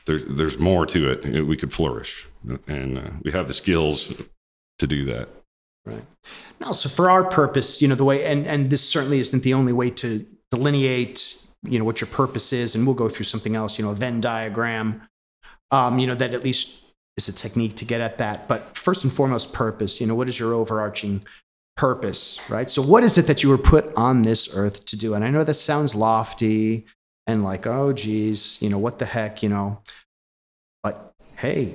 There's, 0.06 0.24
there's 0.26 0.58
more 0.58 0.86
to 0.86 1.10
it. 1.10 1.46
We 1.46 1.56
could 1.56 1.72
flourish 1.72 2.26
and 2.66 2.98
uh, 2.98 3.10
we 3.22 3.32
have 3.32 3.48
the 3.48 3.54
skills 3.54 4.12
to 4.78 4.86
do 4.86 5.04
that. 5.06 5.28
Right. 5.86 6.04
Now, 6.60 6.72
so 6.72 6.88
for 6.88 7.10
our 7.10 7.24
purpose, 7.24 7.82
you 7.82 7.88
know, 7.88 7.94
the 7.94 8.04
way, 8.04 8.24
and, 8.24 8.46
and 8.46 8.70
this 8.70 8.88
certainly 8.88 9.18
isn't 9.18 9.42
the 9.42 9.52
only 9.52 9.72
way 9.72 9.90
to 9.90 10.24
delineate 10.50 11.44
you 11.66 11.78
know 11.78 11.84
what 11.84 12.00
your 12.00 12.08
purpose 12.08 12.52
is 12.52 12.74
and 12.74 12.86
we'll 12.86 12.94
go 12.94 13.08
through 13.08 13.24
something 13.24 13.56
else 13.56 13.78
you 13.78 13.84
know 13.84 13.90
a 13.90 13.94
venn 13.94 14.20
diagram 14.20 15.02
um, 15.70 15.98
you 15.98 16.06
know 16.06 16.14
that 16.14 16.34
at 16.34 16.44
least 16.44 16.82
is 17.16 17.28
a 17.28 17.32
technique 17.32 17.76
to 17.76 17.84
get 17.84 18.00
at 18.00 18.18
that 18.18 18.48
but 18.48 18.76
first 18.76 19.04
and 19.04 19.12
foremost 19.12 19.52
purpose 19.52 20.00
you 20.00 20.06
know 20.06 20.14
what 20.14 20.28
is 20.28 20.38
your 20.38 20.52
overarching 20.52 21.24
purpose 21.76 22.38
right 22.48 22.70
so 22.70 22.80
what 22.82 23.02
is 23.02 23.18
it 23.18 23.26
that 23.26 23.42
you 23.42 23.48
were 23.48 23.58
put 23.58 23.92
on 23.96 24.22
this 24.22 24.54
earth 24.54 24.84
to 24.84 24.96
do 24.96 25.14
and 25.14 25.24
i 25.24 25.30
know 25.30 25.42
that 25.42 25.54
sounds 25.54 25.94
lofty 25.94 26.84
and 27.26 27.42
like 27.42 27.66
oh 27.66 27.92
geez 27.92 28.60
you 28.60 28.68
know 28.68 28.78
what 28.78 28.98
the 28.98 29.06
heck 29.06 29.42
you 29.42 29.48
know 29.48 29.80
but 30.84 31.14
hey, 31.36 31.74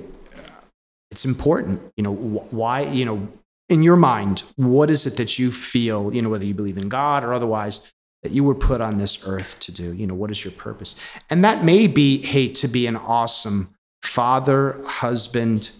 it's 1.10 1.24
important. 1.24 1.82
You 1.96 2.04
know, 2.04 2.14
wh- 2.14 2.54
why, 2.54 2.82
you 2.82 3.04
know, 3.04 3.28
in 3.68 3.82
your 3.82 3.96
mind, 3.96 4.44
what 4.56 4.88
is 4.88 5.04
it 5.04 5.16
that 5.16 5.38
you 5.38 5.52
feel, 5.52 6.14
you 6.14 6.22
know, 6.22 6.30
whether 6.30 6.44
you 6.44 6.54
believe 6.54 6.78
in 6.78 6.88
God 6.88 7.24
or 7.24 7.34
otherwise, 7.34 7.92
that 8.22 8.32
you 8.32 8.44
were 8.44 8.54
put 8.54 8.80
on 8.80 8.98
this 8.98 9.26
earth 9.26 9.58
to 9.60 9.72
do? 9.72 9.92
You 9.92 10.06
know, 10.06 10.14
what 10.14 10.30
is 10.30 10.44
your 10.44 10.52
purpose? 10.52 10.94
And 11.28 11.44
that 11.44 11.64
may 11.64 11.88
be, 11.88 12.22
hey, 12.22 12.48
to 12.48 12.68
be 12.68 12.86
an 12.86 12.96
awesome 12.96 13.70
father, 14.02 14.80
husband, 14.84 15.72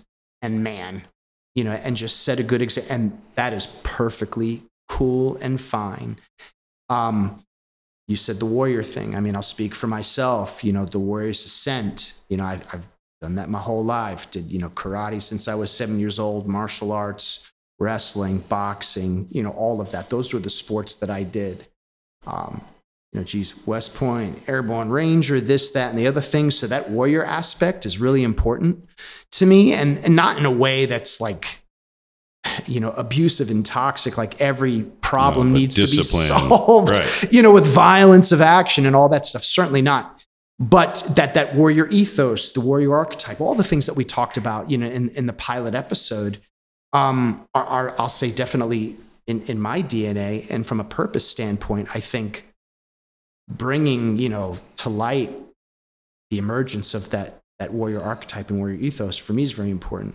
and 0.43 0.65
man, 0.65 1.05
you 1.55 1.65
know, 1.65 1.73
and 1.73 1.97
just 1.97 2.23
set 2.23 2.41
a 2.41 2.43
good 2.43 2.62
example. 2.62 2.93
And 2.93 3.23
that 3.37 3.53
is 3.53 3.67
perfectly 3.83 4.62
cool 4.89 5.37
and 5.37 5.61
fine. 5.61 6.19
Um, 6.89 7.45
you 8.11 8.17
said 8.17 8.40
the 8.40 8.47
warrior 8.47 8.83
thing. 8.83 9.14
I 9.14 9.21
mean, 9.21 9.37
I'll 9.37 9.43
speak 9.43 9.73
for 9.73 9.87
myself. 9.87 10.64
You 10.64 10.73
know, 10.73 10.85
the 10.85 10.99
warrior's 10.99 11.45
ascent. 11.45 12.14
You 12.29 12.38
know, 12.38 12.45
I've, 12.45 12.67
I've 12.75 12.85
done 13.21 13.37
that 13.37 13.49
my 13.49 13.61
whole 13.61 13.85
life. 13.85 14.31
Did 14.33 14.50
you 14.50 14.59
know 14.59 14.71
karate 14.71 15.23
since 15.23 15.47
I 15.47 15.55
was 15.55 15.71
seven 15.71 16.00
years 16.00 16.19
old, 16.19 16.49
martial 16.49 16.90
arts, 16.90 17.49
wrestling, 17.79 18.38
boxing. 18.49 19.29
You 19.31 19.45
know, 19.45 19.50
all 19.50 19.81
of 19.81 19.93
that. 19.93 20.11
Those 20.11 20.35
were 20.35 20.40
the 20.40 20.50
sports 20.50 20.97
that 20.97 21.09
I 21.09 21.23
did. 21.23 21.69
Um, 22.26 22.62
you 23.12 23.21
know, 23.21 23.25
geez, 23.25 23.55
West 23.67 23.95
Point, 23.95 24.49
Airborne 24.49 24.90
Ranger, 24.90 25.40
this, 25.40 25.71
that, 25.71 25.90
and 25.90 25.99
the 25.99 26.07
other 26.07 26.21
things. 26.21 26.57
So 26.57 26.67
that 26.67 26.90
warrior 26.90 27.25
aspect 27.25 27.87
is 27.87 28.00
really 28.00 28.23
important 28.25 28.87
to 29.33 29.47
me, 29.47 29.73
and, 29.73 29.99
and 29.99 30.14
not 30.14 30.37
in 30.37 30.47
a 30.47 30.50
way 30.50 30.87
that's 30.87 31.21
like, 31.21 31.60
you 32.66 32.80
know, 32.80 32.90
abusive 32.92 33.50
and 33.50 33.64
toxic. 33.64 34.16
Like 34.18 34.40
every 34.40 34.82
problem 35.00 35.52
No, 35.52 35.59
needs 35.59 35.76
to 35.76 35.82
be 35.82 36.02
solved, 36.02 36.90
Right. 36.97 37.32
you 37.32 37.42
know, 37.42 37.52
with 37.52 37.66
violence 37.66 38.32
of 38.32 38.40
action 38.40 38.87
and 38.87 38.97
all 38.97 39.09
that 39.11 39.26
stuff. 39.26 39.44
Certainly 39.44 39.82
not. 39.82 40.25
But 40.59 41.02
that 41.16 41.35
that 41.35 41.54
warrior 41.54 41.87
ethos, 41.88 42.52
the 42.52 42.61
warrior 42.61 42.94
archetype, 42.94 43.40
all 43.40 43.54
the 43.54 43.64
things 43.64 43.87
that 43.87 43.94
we 43.94 44.04
talked 44.04 44.37
about, 44.37 44.70
you 44.70 44.76
know, 44.76 44.87
in, 44.87 45.09
in 45.11 45.26
the 45.26 45.32
pilot 45.32 45.75
episode, 45.75 46.38
um, 46.92 47.47
are, 47.54 47.64
are 47.64 47.94
I'll 47.99 48.09
say 48.11 48.30
definitely 48.30 48.97
in, 49.26 49.40
in 49.42 49.59
my 49.59 49.82
DNA. 49.82 50.50
And 50.50 50.66
from 50.66 50.78
a 50.80 50.85
purpose 50.85 51.26
standpoint, 51.26 51.94
I 51.97 52.00
think 52.00 52.47
bringing 53.49 54.16
you 54.16 54.28
know 54.28 54.59
to 54.76 54.88
light 54.88 55.32
the 56.30 56.38
emergence 56.38 56.94
of 56.94 57.11
that 57.11 57.40
that 57.59 57.73
warrior 57.73 58.00
archetype 58.00 58.49
and 58.49 58.59
warrior 58.59 58.78
ethos 58.78 59.16
for 59.16 59.32
me 59.32 59.42
is 59.42 59.50
very 59.52 59.70
important 59.70 60.14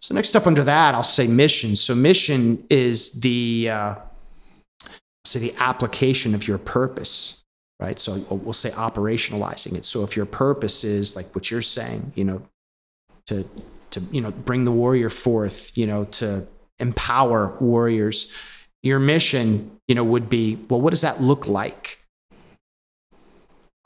so 0.00 0.14
next 0.14 0.36
up 0.36 0.46
under 0.46 0.62
that 0.62 0.94
i'll 0.94 1.02
say 1.02 1.26
mission. 1.26 1.76
So 1.76 1.94
mission 1.94 2.64
is 2.68 3.12
the 3.20 3.70
uh, 3.70 3.94
say 5.24 5.38
the 5.40 5.54
application 5.58 6.34
of 6.34 6.46
your 6.46 6.58
purpose 6.58 7.44
right? 7.80 7.98
So 7.98 8.24
we'll 8.30 8.52
say 8.52 8.70
operationalizing 8.70 9.74
it. 9.74 9.84
So 9.84 10.04
if 10.04 10.16
your 10.16 10.26
purpose 10.26 10.84
is 10.84 11.16
like 11.16 11.34
what 11.34 11.50
you're 11.50 11.62
saying 11.62 12.12
you 12.14 12.24
know 12.24 12.42
to 13.26 13.48
to 13.90 14.00
you 14.10 14.20
know 14.20 14.30
bring 14.30 14.64
the 14.64 14.72
warrior 14.72 15.10
forth 15.10 15.76
you 15.76 15.86
know 15.86 16.04
to 16.04 16.46
empower 16.78 17.56
warriors 17.60 18.30
your 18.82 18.98
mission 18.98 19.70
you 19.86 19.94
know 19.94 20.04
would 20.04 20.28
be 20.28 20.58
well 20.68 20.80
what 20.80 20.90
does 20.90 21.02
that 21.02 21.22
look 21.22 21.46
like 21.46 22.04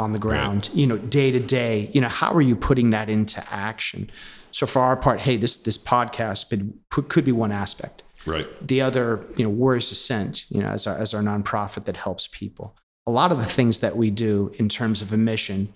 on 0.00 0.12
the 0.12 0.18
ground 0.18 0.70
you 0.72 0.86
know 0.86 0.98
day 0.98 1.30
to 1.30 1.40
day? 1.40 1.90
You 1.92 2.00
know 2.00 2.08
how 2.08 2.32
are 2.32 2.40
you 2.40 2.56
putting 2.56 2.90
that 2.90 3.08
into 3.08 3.44
action 3.52 4.10
so 4.50 4.66
for 4.66 4.80
our 4.80 4.96
part 4.96 5.20
hey 5.20 5.36
this 5.36 5.56
this 5.56 5.78
podcast 5.78 6.48
could, 6.90 7.08
could 7.08 7.24
be 7.24 7.32
one 7.32 7.52
aspect. 7.52 8.02
Right. 8.26 8.46
the 8.66 8.82
other 8.82 9.24
you 9.36 9.44
know 9.44 9.48
warriors 9.48 9.90
ascent 9.90 10.44
you 10.50 10.60
know 10.60 10.68
as 10.68 10.86
our 10.86 10.96
as 10.96 11.14
our 11.14 11.22
nonprofit 11.22 11.84
that 11.84 11.96
helps 11.96 12.28
people. 12.30 12.76
A 13.06 13.10
lot 13.10 13.32
of 13.32 13.38
the 13.38 13.46
things 13.46 13.80
that 13.80 13.96
we 13.96 14.10
do 14.10 14.50
in 14.58 14.68
terms 14.68 15.00
of 15.00 15.12
a 15.12 15.16
mission 15.16 15.72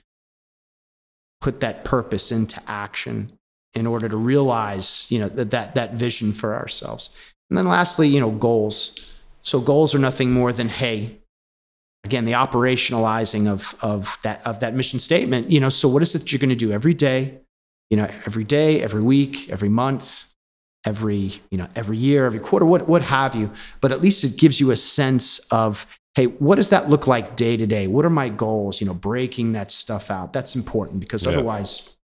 put 1.40 1.60
that 1.60 1.84
purpose 1.84 2.30
into 2.30 2.60
action 2.68 3.32
in 3.74 3.86
order 3.86 4.08
to 4.08 4.16
realize 4.16 5.06
you 5.08 5.18
know 5.18 5.28
that 5.28 5.50
that, 5.50 5.74
that 5.74 5.94
vision 5.94 6.32
for 6.32 6.54
ourselves. 6.54 7.10
And 7.48 7.56
then 7.56 7.66
lastly 7.66 8.08
you 8.08 8.20
know 8.20 8.30
goals. 8.30 8.98
So 9.42 9.60
goals 9.60 9.94
are 9.94 9.98
nothing 9.98 10.32
more 10.32 10.52
than 10.52 10.68
hey 10.68 11.18
again 12.04 12.24
the 12.24 12.32
operationalizing 12.32 13.46
of 13.46 13.76
of 13.82 14.18
that 14.24 14.46
of 14.46 14.60
that 14.60 14.74
mission 14.74 14.98
statement. 14.98 15.50
You 15.50 15.60
know 15.60 15.68
so 15.68 15.88
what 15.88 16.02
is 16.02 16.14
it 16.14 16.18
that 16.18 16.32
you're 16.32 16.38
going 16.38 16.50
to 16.50 16.56
do 16.56 16.72
every 16.72 16.94
day 16.94 17.41
you 17.92 17.96
know 17.98 18.08
every 18.28 18.46
day 18.58 18.82
every 18.82 19.02
week 19.02 19.34
every 19.50 19.68
month 19.68 20.06
every 20.84 21.40
you 21.50 21.58
know 21.58 21.68
every 21.76 21.96
year 21.96 22.26
every 22.26 22.40
quarter 22.40 22.66
what 22.66 22.88
what 22.88 23.02
have 23.02 23.32
you. 23.36 23.50
But 23.82 23.92
at 23.92 24.00
least 24.00 24.24
it 24.24 24.36
gives 24.36 24.58
you 24.60 24.70
a 24.72 24.76
sense 24.76 25.38
of 25.50 25.86
hey 26.16 26.26
what 26.46 26.56
does 26.56 26.70
that 26.70 26.90
look 26.90 27.06
like 27.06 27.36
day 27.36 27.56
to 27.56 27.66
day? 27.66 27.86
What 27.86 28.04
are 28.04 28.10
my 28.22 28.28
goals? 28.30 28.80
You 28.80 28.86
know 28.88 28.94
breaking 28.94 29.52
that 29.52 29.70
stuff 29.70 30.10
out. 30.10 30.32
That's 30.32 30.56
important 30.56 31.00
because 31.00 31.22
Yeah. 31.24 31.32
otherwise 31.32 31.96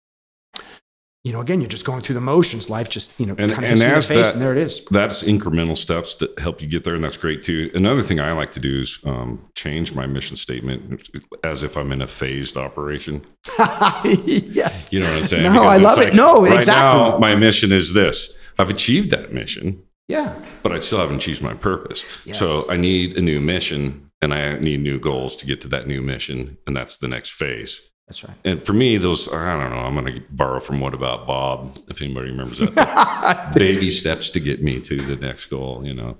you 1.29 1.35
know 1.35 1.41
again 1.43 1.61
you're 1.61 1.69
just 1.69 1.85
going 1.85 2.01
through 2.01 2.15
the 2.15 2.23
motions 2.23 2.71
life 2.71 2.89
just 2.89 3.21
you 3.21 3.27
know 3.27 3.35
And- 3.37 3.53
kind 3.53 3.65
of 3.67 3.73
and 3.73 3.83
in 3.83 3.91
as 3.91 4.09
face 4.09 4.17
that- 4.27 4.33
and 4.33 4.43
there 4.43 4.53
it 4.57 4.63
is 4.67 4.83
That's 4.91 5.23
incremental 5.23 5.77
steps 5.77 6.15
that 6.21 6.31
help 6.39 6.63
you 6.63 6.69
get 6.69 6.85
there, 6.85 6.95
and 6.95 7.05
that's 7.05 7.19
great 7.19 7.45
too. 7.45 7.71
Another 7.75 8.03
thing 8.03 8.19
I 8.19 8.33
like 8.33 8.53
to 8.53 8.61
do 8.61 8.81
is 8.81 8.99
um, 9.05 9.31
change 9.55 9.95
my 9.95 10.07
mission 10.07 10.37
statement 10.37 11.07
as 11.45 11.63
if 11.63 11.77
I'm 11.77 11.93
in 11.93 12.01
a 12.01 12.07
phased 12.07 12.57
operation. 12.57 13.15
yes 14.05 14.93
You 14.93 15.01
know 15.01 15.13
what 15.13 15.23
I'm 15.23 15.29
saying? 15.29 15.43
No, 15.43 15.53
Because 15.53 15.67
I 15.69 15.77
love 15.77 15.99
it. 15.99 16.15
No, 16.15 16.43
right 16.43 16.57
exactly. 16.57 17.11
Now, 17.11 17.19
my 17.19 17.35
mission 17.35 17.73
is 17.73 17.93
this. 17.93 18.37
I've 18.59 18.71
achieved 18.71 19.11
that 19.11 19.33
mission, 19.33 19.83
yeah 20.09 20.35
but 20.63 20.73
I 20.73 20.81
still 20.81 20.99
haven't 20.99 21.17
achieved 21.17 21.43
my 21.43 21.55
purpose. 21.55 22.03
Yes. 22.25 22.39
So 22.39 22.65
I 22.69 22.77
need 22.77 23.17
a 23.17 23.21
new 23.21 23.41
mission, 23.41 24.11
and 24.21 24.35
I 24.35 24.59
need 24.59 24.81
new 24.81 24.99
goals 24.99 25.37
to 25.37 25.47
get 25.47 25.61
to 25.63 25.69
that 25.69 25.87
new 25.87 26.01
mission, 26.03 26.59
and 26.67 26.77
that's 26.77 26.97
the 26.99 27.09
next 27.09 27.31
phase. 27.33 27.81
That's 28.09 28.25
right 28.25 28.37
And 28.45 28.63
for 28.63 28.73
me, 28.73 28.97
those 28.97 29.29
I 29.33 29.55
don't 29.61 29.71
know. 29.71 29.77
I'm 29.79 29.95
going 29.95 30.13
to 30.15 30.23
borrow 30.31 30.61
from 30.61 30.81
what 30.81 30.95
about 30.95 31.27
Bob, 31.27 31.77
if 31.89 32.01
anybody 32.03 32.31
remembers 32.31 32.59
that. 32.59 33.53
baby 33.55 33.91
steps 33.91 34.31
to 34.31 34.41
get 34.41 34.63
me 34.63 34.81
to 34.81 34.97
the 34.97 35.17
next 35.17 35.47
goal, 35.47 35.83
you 35.87 35.95
know. 35.95 36.17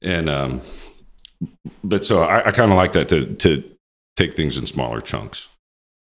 And 0.00 0.30
um, 0.30 0.60
but 1.84 2.04
so 2.04 2.22
I, 2.22 2.46
I 2.48 2.50
kind 2.52 2.70
of 2.70 2.76
like 2.76 2.92
that 2.92 3.08
to 3.10 3.26
to 3.36 3.64
take 4.16 4.34
things 4.34 4.56
in 4.56 4.66
smaller 4.66 5.00
chunks. 5.00 5.48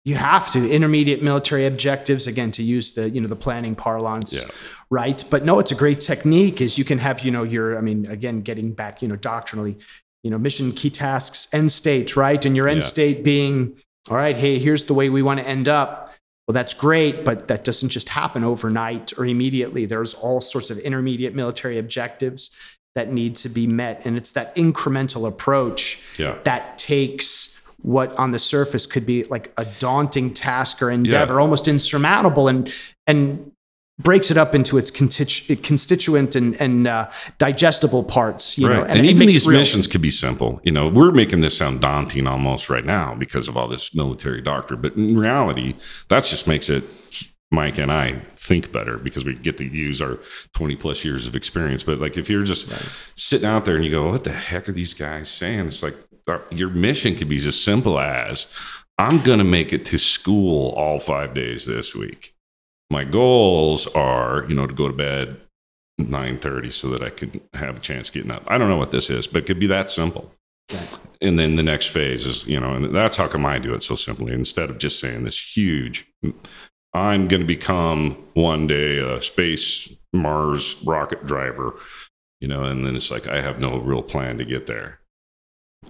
You 0.04 0.16
have 0.16 0.50
to 0.52 0.68
intermediate 0.68 1.22
military 1.22 1.64
objectives 1.64 2.26
again 2.26 2.50
to 2.52 2.62
use 2.62 2.94
the 2.94 3.08
you 3.08 3.20
know 3.20 3.28
the 3.28 3.36
planning 3.36 3.74
parlance, 3.74 4.32
Yeah. 4.34 4.48
right? 4.90 5.22
But 5.30 5.44
no, 5.44 5.58
it's 5.60 5.70
a 5.72 5.76
great 5.76 6.00
technique. 6.00 6.60
Is 6.60 6.76
you 6.76 6.84
can 6.84 6.98
have 6.98 7.20
you 7.20 7.30
know 7.30 7.44
your 7.44 7.78
I 7.78 7.80
mean 7.80 8.06
again 8.06 8.40
getting 8.42 8.72
back 8.72 9.00
you 9.02 9.08
know 9.08 9.16
doctrinally, 9.16 9.78
you 10.24 10.30
know 10.30 10.38
mission 10.38 10.72
key 10.72 10.90
tasks 10.90 11.48
end 11.52 11.70
state 11.72 12.16
right, 12.16 12.44
and 12.44 12.56
your 12.56 12.68
end 12.68 12.80
Yeah. 12.82 12.86
state 12.88 13.22
being 13.24 13.76
all 14.10 14.16
right. 14.16 14.36
Hey, 14.36 14.58
here's 14.58 14.86
the 14.86 14.94
way 14.94 15.08
we 15.08 15.22
want 15.22 15.40
to 15.40 15.48
end 15.48 15.68
up. 15.68 16.12
Well, 16.48 16.54
that's 16.54 16.74
great, 16.74 17.24
but 17.24 17.46
that 17.48 17.62
doesn't 17.64 17.90
just 17.90 18.08
happen 18.10 18.42
overnight 18.42 19.16
or 19.16 19.24
immediately. 19.24 19.86
There's 19.86 20.12
all 20.12 20.40
sorts 20.40 20.70
of 20.70 20.78
intermediate 20.78 21.34
military 21.34 21.78
objectives 21.78 22.50
that 22.96 23.12
need 23.12 23.36
to 23.36 23.48
be 23.48 23.66
met, 23.66 24.04
and 24.04 24.16
it's 24.16 24.32
that 24.32 24.54
incremental 24.56 25.26
approach 25.26 26.00
Yeah. 26.18 26.36
that 26.44 26.76
takes 26.78 27.60
what 27.80 28.16
on 28.18 28.32
the 28.32 28.38
surface 28.38 28.86
could 28.86 29.06
be 29.06 29.24
like 29.24 29.52
a 29.56 29.64
daunting 29.78 30.32
task 30.32 30.82
or 30.82 30.90
endeavor, 30.90 31.40
almost 31.40 31.68
insurmountable, 31.68 32.48
and 32.48 32.72
and 33.06 33.51
breaks 33.98 34.30
it 34.30 34.36
up 34.36 34.54
into 34.54 34.78
its 34.78 34.90
constitu- 34.90 35.62
constituent 35.62 36.34
and, 36.34 36.60
and 36.60 36.86
uh, 36.86 37.10
digestible 37.38 38.02
parts. 38.02 38.58
You 38.58 38.68
know, 38.68 38.80
right. 38.82 38.90
And, 38.90 39.06
even 39.06 39.26
these 39.26 39.46
real. 39.46 39.58
missions 39.58 39.86
could 39.86 40.02
be 40.02 40.10
simple. 40.10 40.60
You 40.64 40.72
know, 40.72 40.88
we're 40.88 41.12
making 41.12 41.40
this 41.40 41.56
sound 41.56 41.80
daunting 41.80 42.26
almost 42.26 42.70
right 42.70 42.84
now 42.84 43.14
because 43.14 43.48
of 43.48 43.56
all 43.56 43.68
this 43.68 43.94
military 43.94 44.40
doctrine, 44.40 44.80
but 44.80 44.94
in 44.94 45.18
reality, 45.18 45.74
that 46.08 46.24
just 46.24 46.46
makes 46.46 46.68
it 46.68 46.84
Mike 47.50 47.78
and 47.78 47.92
I 47.92 48.14
think 48.34 48.72
better 48.72 48.96
because 48.96 49.24
we 49.24 49.34
get 49.34 49.58
to 49.58 49.64
use 49.64 50.00
our 50.00 50.18
20 50.54 50.74
plus 50.76 51.04
years 51.04 51.26
of 51.26 51.36
experience. 51.36 51.82
But 51.82 52.00
like 52.00 52.16
if 52.16 52.30
you're 52.30 52.44
just 52.44 52.68
sitting 53.14 53.46
out 53.46 53.66
there 53.66 53.76
and 53.76 53.84
you 53.84 53.90
go, 53.90 54.08
what 54.10 54.24
the 54.24 54.32
heck 54.32 54.68
are 54.68 54.72
these 54.72 54.94
guys 54.94 55.30
saying? 55.30 55.66
It's 55.66 55.82
like 55.82 55.94
uh, 56.26 56.38
your 56.50 56.70
mission 56.70 57.14
could 57.14 57.28
be 57.28 57.36
as 57.36 57.60
simple 57.60 58.00
as 58.00 58.46
I'm 58.98 59.20
going 59.20 59.38
to 59.38 59.44
make 59.44 59.72
it 59.72 59.84
to 59.86 59.98
school 59.98 60.70
all 60.70 60.98
five 60.98 61.34
days 61.34 61.66
this 61.66 61.94
week. 61.94 62.34
My 62.92 63.04
goals 63.04 63.86
are, 63.88 64.44
you 64.48 64.54
know, 64.54 64.66
to 64.66 64.74
go 64.74 64.86
to 64.86 64.94
bed 64.94 65.40
9:30 65.98 66.70
so 66.72 66.88
that 66.90 67.02
I 67.02 67.08
could 67.08 67.40
have 67.54 67.76
a 67.76 67.80
chance 67.80 68.10
getting 68.10 68.30
up. 68.30 68.44
I 68.46 68.58
don't 68.58 68.68
know 68.68 68.76
what 68.76 68.90
this 68.90 69.08
is, 69.08 69.26
but 69.26 69.42
it 69.42 69.46
could 69.46 69.58
be 69.58 69.66
that 69.68 69.90
simple. 69.90 70.34
Right. 70.72 70.98
And 71.20 71.38
then 71.38 71.56
the 71.56 71.62
next 71.62 71.86
phase 71.86 72.26
is, 72.26 72.46
you 72.46 72.60
know, 72.60 72.74
and 72.74 72.94
that's 72.94 73.16
how 73.16 73.28
come 73.28 73.46
I 73.46 73.58
do 73.58 73.72
it 73.72 73.82
so 73.82 73.94
simply 73.94 74.34
instead 74.34 74.68
of 74.68 74.78
just 74.78 75.00
saying 75.00 75.24
this 75.24 75.56
huge 75.56 76.06
I'm 76.94 77.26
going 77.28 77.40
to 77.40 77.46
become 77.46 78.18
one 78.34 78.66
day 78.66 78.98
a 78.98 79.22
space 79.22 79.88
Mars 80.12 80.76
rocket 80.84 81.26
driver, 81.26 81.74
you 82.40 82.48
know, 82.48 82.64
and 82.64 82.86
then 82.86 82.94
it's 82.94 83.10
like 83.10 83.26
I 83.26 83.40
have 83.40 83.58
no 83.58 83.78
real 83.78 84.02
plan 84.02 84.36
to 84.38 84.44
get 84.44 84.66
there. 84.66 84.98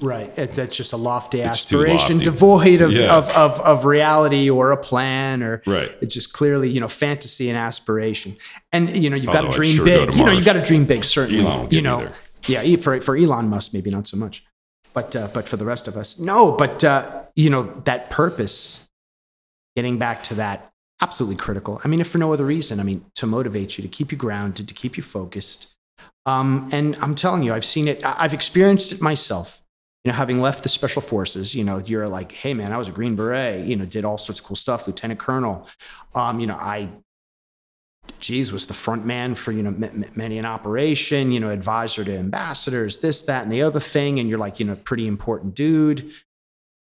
Right. 0.00 0.37
It, 0.38 0.52
that's 0.52 0.76
just 0.76 0.92
a 0.92 0.96
lofty 0.96 1.38
It's 1.40 1.49
aspiration, 1.50 2.16
lofty. 2.16 2.25
devoid 2.25 2.80
of, 2.80 2.92
Yeah. 2.92 3.14
of, 3.16 3.28
of, 3.30 3.61
of 3.61 3.84
reality 3.84 4.50
or 4.50 4.72
a 4.72 4.76
plan 4.76 5.42
or 5.42 5.62
Right. 5.66 5.94
it's 6.00 6.14
just 6.14 6.32
clearly, 6.32 6.70
you 6.70 6.80
know, 6.80 6.88
fantasy 6.88 7.49
and 7.49 7.58
aspiration. 7.58 8.37
And, 8.72 8.96
you 8.96 9.11
know, 9.11 9.16
you've 9.16 9.32
got 9.32 9.42
to 9.42 9.50
dream 9.50 9.76
sure 9.76 9.84
go 9.84 10.06
big. 10.06 10.12
to 10.12 10.16
You 10.18 10.25
know, 10.25 10.32
you've 10.32 10.44
got 10.44 10.54
to 10.54 10.62
dream 10.62 10.87
big, 10.87 11.04
certainly. 11.04 11.44
Elon 11.44 11.68
you 11.70 11.82
know, 11.82 12.11
yeah, 12.46 12.76
for, 12.76 13.00
for 13.00 13.16
Elon 13.16 13.49
Musk, 13.49 13.72
maybe 13.75 13.90
not 13.90 14.08
so 14.08 14.16
much. 14.16 14.44
But, 14.94 15.14
uh, 15.14 15.28
but 15.32 15.49
for 15.49 15.56
the 15.56 15.64
rest 15.64 15.88
of 15.88 15.96
us, 15.96 16.18
no, 16.18 16.52
but, 16.52 16.82
uh, 16.84 17.22
you 17.37 17.49
know, 17.49 17.62
that 17.84 18.11
purpose, 18.11 18.88
getting 19.76 19.99
back 19.99 20.22
to 20.25 20.34
that 20.34 20.70
absolutely 21.00 21.37
critical. 21.37 21.80
I 21.84 21.88
mean, 21.88 22.00
if 22.00 22.08
for 22.08 22.18
no 22.18 22.32
other 22.32 22.44
reason, 22.44 22.78
I 22.78 22.82
mean, 22.82 23.04
to 23.14 23.26
motivate 23.26 23.78
you, 23.78 23.82
to 23.82 23.88
keep 23.88 24.12
you 24.12 24.18
grounded, 24.18 24.68
to 24.68 24.75
keep 24.75 24.96
you 24.96 25.02
focused. 25.02 25.75
Um, 26.26 26.68
and 26.72 26.96
I'm 27.00 27.14
telling 27.14 27.42
you, 27.42 27.54
I've 27.54 27.64
seen 27.64 27.88
it, 27.88 28.02
I've 28.04 28.34
experienced 28.34 28.92
it 28.92 29.00
myself. 29.00 29.62
You 30.04 30.11
know, 30.11 30.16
having 30.16 30.40
left 30.40 30.64
the 30.64 30.68
special 30.68 31.00
forces, 31.00 31.54
you 31.54 31.62
know, 31.62 31.78
you're 31.78 32.09
like, 32.09 32.32
hey 32.32 32.54
man, 32.54 32.73
I 32.73 32.78
was 32.78 32.88
a 32.88 32.92
Green 32.92 33.14
Beret, 33.14 33.64
you 33.64 33.76
know, 33.76 33.85
did 33.85 34.04
all 34.04 34.18
sorts 34.18 34.40
of 34.40 34.47
cool 34.47 34.56
stuff, 34.56 34.87
Lieutenant 34.87 35.21
Colonel. 35.21 35.66
Um, 36.14 36.40
you 36.40 36.47
know, 36.49 36.56
I 36.56 36.88
geez, 38.18 38.52
was 38.52 38.66
the 38.66 38.75
front 38.75 39.04
man 39.04 39.35
for, 39.35 39.52
you 39.52 39.62
know, 39.62 39.71
m- 39.71 40.04
many 40.14 40.38
an 40.38 40.47
operation, 40.47 41.32
you 41.32 41.40
know, 41.40 41.50
advisor 41.50 42.04
to 42.04 42.16
ambassadors, 42.16 42.99
this, 42.99 43.23
that, 43.23 43.42
and 43.42 43.52
the 43.52 43.62
other 43.62 43.80
thing. 43.80 44.18
And 44.18 44.28
you're 44.28 44.38
like, 44.38 44.61
you 44.61 44.66
know, 44.66 44.76
pretty 44.76 45.06
important 45.06 45.54
dude. 45.54 46.11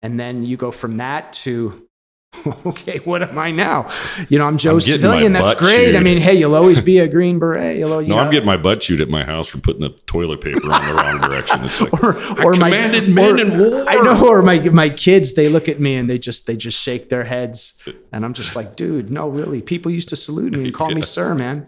And 0.03 0.19
then 0.19 0.45
you 0.45 0.57
go 0.57 0.71
from 0.71 0.99
that 0.99 1.33
to, 1.35 1.87
okay, 2.67 2.99
what 3.05 3.23
am 3.23 3.39
I 3.39 3.51
now? 3.51 3.89
You 4.29 4.39
know, 4.39 4.47
I'm 4.47 4.57
Joe 4.57 4.75
I'm 4.75 4.81
Civilian. 4.81 5.33
That's 5.33 5.55
great. 5.55 5.97
I 5.97 6.01
mean, 6.01 6.19
hey, 6.19 6.35
you'll 6.35 6.55
always 6.55 6.81
be 6.81 6.99
a 6.99 7.09
Green 7.17 7.39
Beret. 7.39 7.77
You'll, 7.77 7.93
always- 7.93 8.07
you 8.09 8.15
No, 8.15 8.21
know, 8.21 8.27
I'm 8.27 8.31
getting 8.33 8.47
my 8.47 8.57
butt 8.57 8.81
chewed 8.83 9.01
at 9.01 9.09
my 9.09 9.25
house 9.25 9.49
for 9.49 9.59
putting 9.59 9.83
the 9.83 9.91
toilet 10.07 10.41
paper 10.41 10.73
on 10.73 10.87
the 10.87 10.95
wrong 10.95 11.21
direction. 11.29 11.65
It's 11.65 11.81
like, 11.81 12.03
or, 12.03 12.17
or 12.45 12.55
my 12.55 12.71
commanded 12.71 13.09
men 13.11 13.35
or- 13.35 13.41
in 13.41 13.59
war. 13.59 13.85
I 13.89 14.01
know, 14.03 14.29
or 14.29 14.43
my 14.43 14.59
my 14.71 14.89
kids, 14.89 15.35
they 15.35 15.49
look 15.49 15.69
at 15.69 15.81
me 15.81 15.97
and 15.97 16.09
they 16.09 16.19
just 16.19 16.47
they 16.47 16.57
just 16.57 16.79
shake 16.79 17.09
their 17.09 17.25
heads, 17.25 17.79
and 18.13 18.25
I'm 18.25 18.33
just 18.33 18.55
like, 18.55 18.77
dude, 18.77 19.11
no, 19.11 19.29
really. 19.29 19.61
People 19.61 19.91
used 19.91 20.09
to 20.11 20.17
salute 20.17 20.53
me 20.53 20.65
and 20.67 20.75
call 20.75 20.91
me 20.91 21.03
sir, 21.17 21.35
man, 21.35 21.67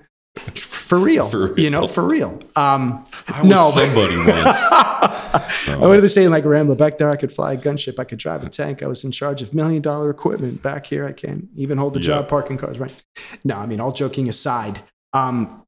for 0.55 0.99
real, 0.99 1.29
For 1.29 1.59
you 1.59 1.71
know, 1.71 1.87
for 1.87 2.05
real. 2.05 2.41
Um, 2.57 3.05
I 3.33 3.43
was 3.43 3.51
no, 3.51 3.71
somebody 3.71 4.17
once. 5.67 5.81
what 5.81 5.97
to 5.97 6.01
they 6.01 6.09
saying? 6.09 6.31
Like 6.31 6.45
Rambo 6.45 6.75
back 6.75 6.99
there, 6.99 7.11
I 7.11 7.17
could 7.17 7.33
fly 7.33 7.55
a 7.55 7.57
gunship, 7.57 7.99
I 7.99 8.05
could 8.05 8.19
drive 8.19 8.45
a 8.45 8.49
tank, 8.49 8.83
I 8.83 8.87
was 8.87 9.05
in 9.05 9.13
charge 9.13 9.43
of 9.43 9.55
million 9.55 9.83
dollar 9.83 10.11
equipment. 10.11 10.63
Back 10.63 10.87
here, 10.87 11.07
I 11.07 11.13
can 11.13 11.49
even 11.57 11.79
hold 11.79 11.95
the 11.95 12.01
job 12.01 12.29
parking 12.29 12.59
cars. 12.59 12.79
Right? 12.79 12.93
No, 13.45 13.57
I 13.57 13.67
mean, 13.67 13.81
all 13.81 13.93
joking 13.93 14.29
aside, 14.29 14.81
um, 15.13 15.65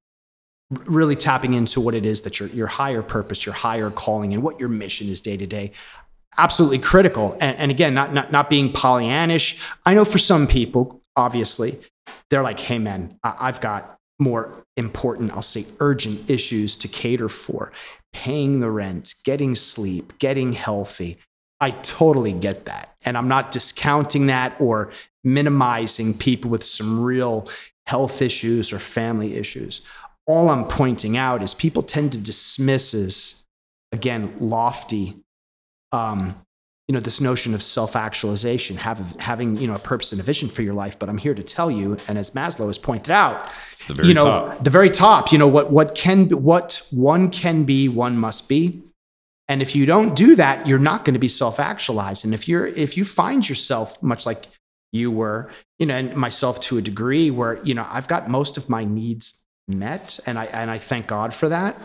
really 0.86 1.16
tapping 1.16 1.52
into 1.54 1.80
what 1.80 1.94
it 1.94 2.04
is 2.06 2.22
that 2.22 2.40
your 2.40 2.48
your 2.50 2.66
higher 2.66 3.02
purpose, 3.02 3.44
your 3.46 3.54
higher 3.54 3.90
calling, 3.90 4.34
and 4.34 4.42
what 4.42 4.60
your 4.60 4.68
mission 4.68 5.08
is 5.08 5.20
day 5.20 5.36
to 5.36 5.46
day. 5.46 5.72
Absolutely 6.36 6.80
critical. 6.80 7.32
And, 7.40 7.56
and 7.58 7.70
again, 7.70 7.94
not, 7.94 8.12
not 8.12 8.32
not 8.32 8.50
being 8.50 8.72
Pollyannish. 8.72 9.56
I 9.86 9.94
know 9.94 10.04
for 10.04 10.18
some 10.18 10.46
people, 10.48 11.00
obviously, 11.16 11.78
they're 12.28 12.42
like, 12.42 12.58
"Hey, 12.58 12.78
man, 12.78 13.18
I- 13.22 13.36
I've 13.40 13.60
got 13.60 13.98
more 14.18 14.64
important, 14.76 15.32
I'll 15.32 15.42
say, 15.42 15.66
urgent 15.80 16.30
issues 16.30 16.76
to 16.78 16.88
cater 16.88 17.28
for." 17.28 17.72
paying 18.14 18.60
the 18.60 18.70
rent, 18.70 19.14
getting 19.24 19.54
sleep, 19.54 20.18
getting 20.18 20.52
healthy. 20.52 21.18
I 21.60 21.72
totally 21.72 22.32
get 22.32 22.64
that. 22.64 22.94
And 23.04 23.18
I'm 23.18 23.28
not 23.28 23.52
discounting 23.52 24.28
that 24.28 24.58
or 24.60 24.90
minimizing 25.24 26.16
people 26.16 26.50
with 26.50 26.64
some 26.64 27.02
real 27.02 27.48
health 27.86 28.22
issues 28.22 28.72
or 28.72 28.78
family 28.78 29.34
issues. 29.34 29.82
All 30.26 30.48
I'm 30.48 30.66
pointing 30.66 31.16
out 31.16 31.42
is 31.42 31.54
people 31.54 31.82
tend 31.82 32.12
to 32.12 32.18
dismiss 32.18 32.94
as, 32.94 33.44
again, 33.92 34.32
lofty, 34.38 35.16
um, 35.92 36.40
you 36.88 36.92
know, 36.92 37.00
this 37.00 37.20
notion 37.20 37.54
of 37.54 37.62
self-actualization, 37.62 38.76
have, 38.76 39.16
having, 39.18 39.56
you 39.56 39.66
know, 39.66 39.74
a 39.74 39.78
purpose 39.78 40.12
and 40.12 40.20
a 40.20 40.24
vision 40.24 40.48
for 40.48 40.62
your 40.62 40.74
life. 40.74 40.98
But 40.98 41.08
I'm 41.08 41.18
here 41.18 41.34
to 41.34 41.42
tell 41.42 41.70
you, 41.70 41.96
and 42.08 42.16
as 42.16 42.30
Maslow 42.30 42.66
has 42.66 42.78
pointed 42.78 43.10
out, 43.10 43.50
the 43.88 43.94
very 43.94 44.08
you 44.08 44.14
know 44.14 44.24
top. 44.24 44.64
the 44.64 44.70
very 44.70 44.90
top 44.90 45.32
you 45.32 45.38
know 45.38 45.48
what 45.48 45.70
what 45.70 45.94
can 45.94 46.28
what 46.30 46.82
one 46.90 47.30
can 47.30 47.64
be 47.64 47.88
one 47.88 48.18
must 48.18 48.48
be. 48.48 48.82
And 49.46 49.60
if 49.60 49.76
you 49.76 49.84
don't 49.84 50.16
do 50.16 50.36
that 50.36 50.66
you're 50.66 50.78
not 50.78 51.04
going 51.04 51.14
to 51.14 51.20
be 51.20 51.28
self-actualized. 51.28 52.24
And 52.24 52.32
if 52.34 52.48
you're 52.48 52.66
if 52.66 52.96
you 52.96 53.04
find 53.04 53.48
yourself 53.48 54.02
much 54.02 54.26
like 54.26 54.46
you 54.94 55.10
were 55.10 55.50
you 55.78 55.86
know 55.86 55.96
and 55.96 56.16
myself 56.16 56.60
to 56.60 56.78
a 56.78 56.82
degree 56.82 57.30
where 57.30 57.62
you 57.64 57.74
know 57.74 57.84
i've 57.90 58.08
got 58.08 58.30
most 58.30 58.56
of 58.56 58.70
my 58.70 58.84
needs 58.84 59.44
met 59.66 60.20
and 60.24 60.38
i 60.38 60.44
and 60.46 60.70
i 60.70 60.78
thank 60.78 61.08
god 61.08 61.34
for 61.34 61.48
that 61.48 61.76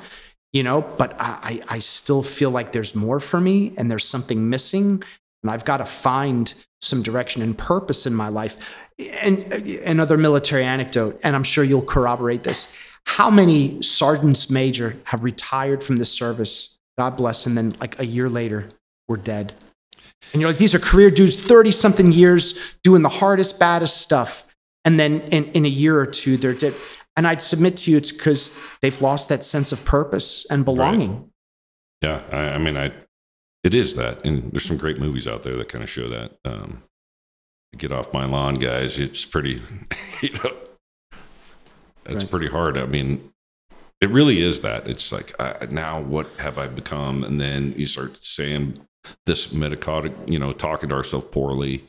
you 0.53 0.62
know 0.62 0.82
but 0.82 1.15
i 1.20 1.60
i 1.70 1.75
I 1.75 1.79
still 1.79 2.24
feel 2.24 2.51
like 2.51 2.72
there's 2.72 2.96
more 2.96 3.19
for 3.19 3.41
me 3.41 3.74
and 3.78 3.89
there's 3.89 4.08
something 4.08 4.50
missing. 4.50 5.04
And 5.41 5.52
i've 5.52 5.65
got 5.65 5.78
to 5.78 5.86
find 5.86 6.54
some 6.82 7.04
direction 7.04 7.42
and 7.42 7.58
purpose 7.58 8.06
in 8.06 8.13
my 8.13 8.30
life. 8.30 8.58
And 9.22 9.44
another 9.86 10.18
military 10.18 10.63
anecdote 10.63 11.20
and 11.24 11.36
i'm 11.36 11.44
sure 11.44 11.63
you'll 11.63 11.82
corroborate 11.82 12.44
this. 12.44 12.72
How 13.06 13.30
many 13.30 13.82
sergeants 13.82 14.50
major 14.50 14.98
have 15.06 15.24
retired 15.24 15.84
from 15.84 15.98
the 15.98 16.06
service 16.06 16.78
god 16.98 17.18
bless 17.18 17.46
and 17.46 17.58
then 17.58 17.72
like 17.80 18.00
a 18.00 18.06
year 18.06 18.30
later 18.30 18.70
were 19.08 19.18
dead? 19.18 19.54
And 20.34 20.42
you're 20.42 20.50
like 20.50 20.60
these 20.60 20.76
are 20.76 20.80
career 20.80 21.10
dudes 21.10 21.36
30 21.36 21.72
something 21.72 22.12
years 22.12 22.60
doing 22.84 23.02
the 23.02 23.10
hardest 23.10 23.60
baddest 23.60 23.98
stuff 23.98 24.46
and 24.86 25.00
then 25.00 25.22
in, 25.32 25.46
in 25.52 25.65
a 25.65 25.70
year 25.70 26.00
or 26.00 26.06
two 26.06 26.38
they're 26.38 26.54
dead. 26.54 26.74
And 27.18 27.28
i'd 27.28 27.42
submit 27.42 27.76
to 27.78 27.92
you 27.92 27.98
it's 27.98 28.12
because 28.12 28.58
they've 28.82 29.02
lost 29.02 29.28
that 29.30 29.44
sense 29.44 29.72
of 29.72 29.84
purpose 29.84 30.46
and 30.50 30.63
belonging. 30.63 31.30
Yeah, 32.02 32.24
I, 32.32 32.38
I 32.38 32.58
mean, 32.58 32.78
I 32.78 32.94
it 33.63 33.74
is 33.74 33.95
that, 33.95 34.26
and 34.26 34.52
there's 34.52 34.65
some 34.65 34.78
great 34.78 35.00
movies 35.00 35.28
out 35.28 35.43
there 35.43 35.56
that 35.58 35.69
kind 35.69 35.84
of 35.84 35.89
show 35.89 36.08
that. 36.08 36.38
Um, 36.45 36.84
Get 37.78 37.91
off 37.91 38.12
my 38.12 38.26
lawn, 38.26 38.56
guys! 38.56 39.00
It's 39.00 39.26
pretty, 39.26 39.62
you 40.22 40.34
know, 40.43 40.54
it's 42.06 42.24
Right. 42.24 42.30
pretty 42.32 42.48
hard. 42.48 42.78
I 42.80 42.88
mean, 42.88 43.32
it 44.02 44.10
really 44.10 44.41
is 44.41 44.62
that. 44.62 44.88
It's 44.88 45.12
like 45.12 45.39
I, 45.39 45.67
now, 45.69 46.02
what 46.02 46.28
have 46.39 46.58
I 46.58 46.65
become? 46.67 47.24
And 47.24 47.39
then 47.39 47.74
you 47.78 47.86
start 47.86 48.24
saying 48.24 48.80
this 49.28 49.48
metacotic, 49.48 50.13
you 50.28 50.39
know, 50.39 50.52
talking 50.52 50.89
to 50.89 50.95
ourselves 50.95 51.28
poorly, 51.32 51.84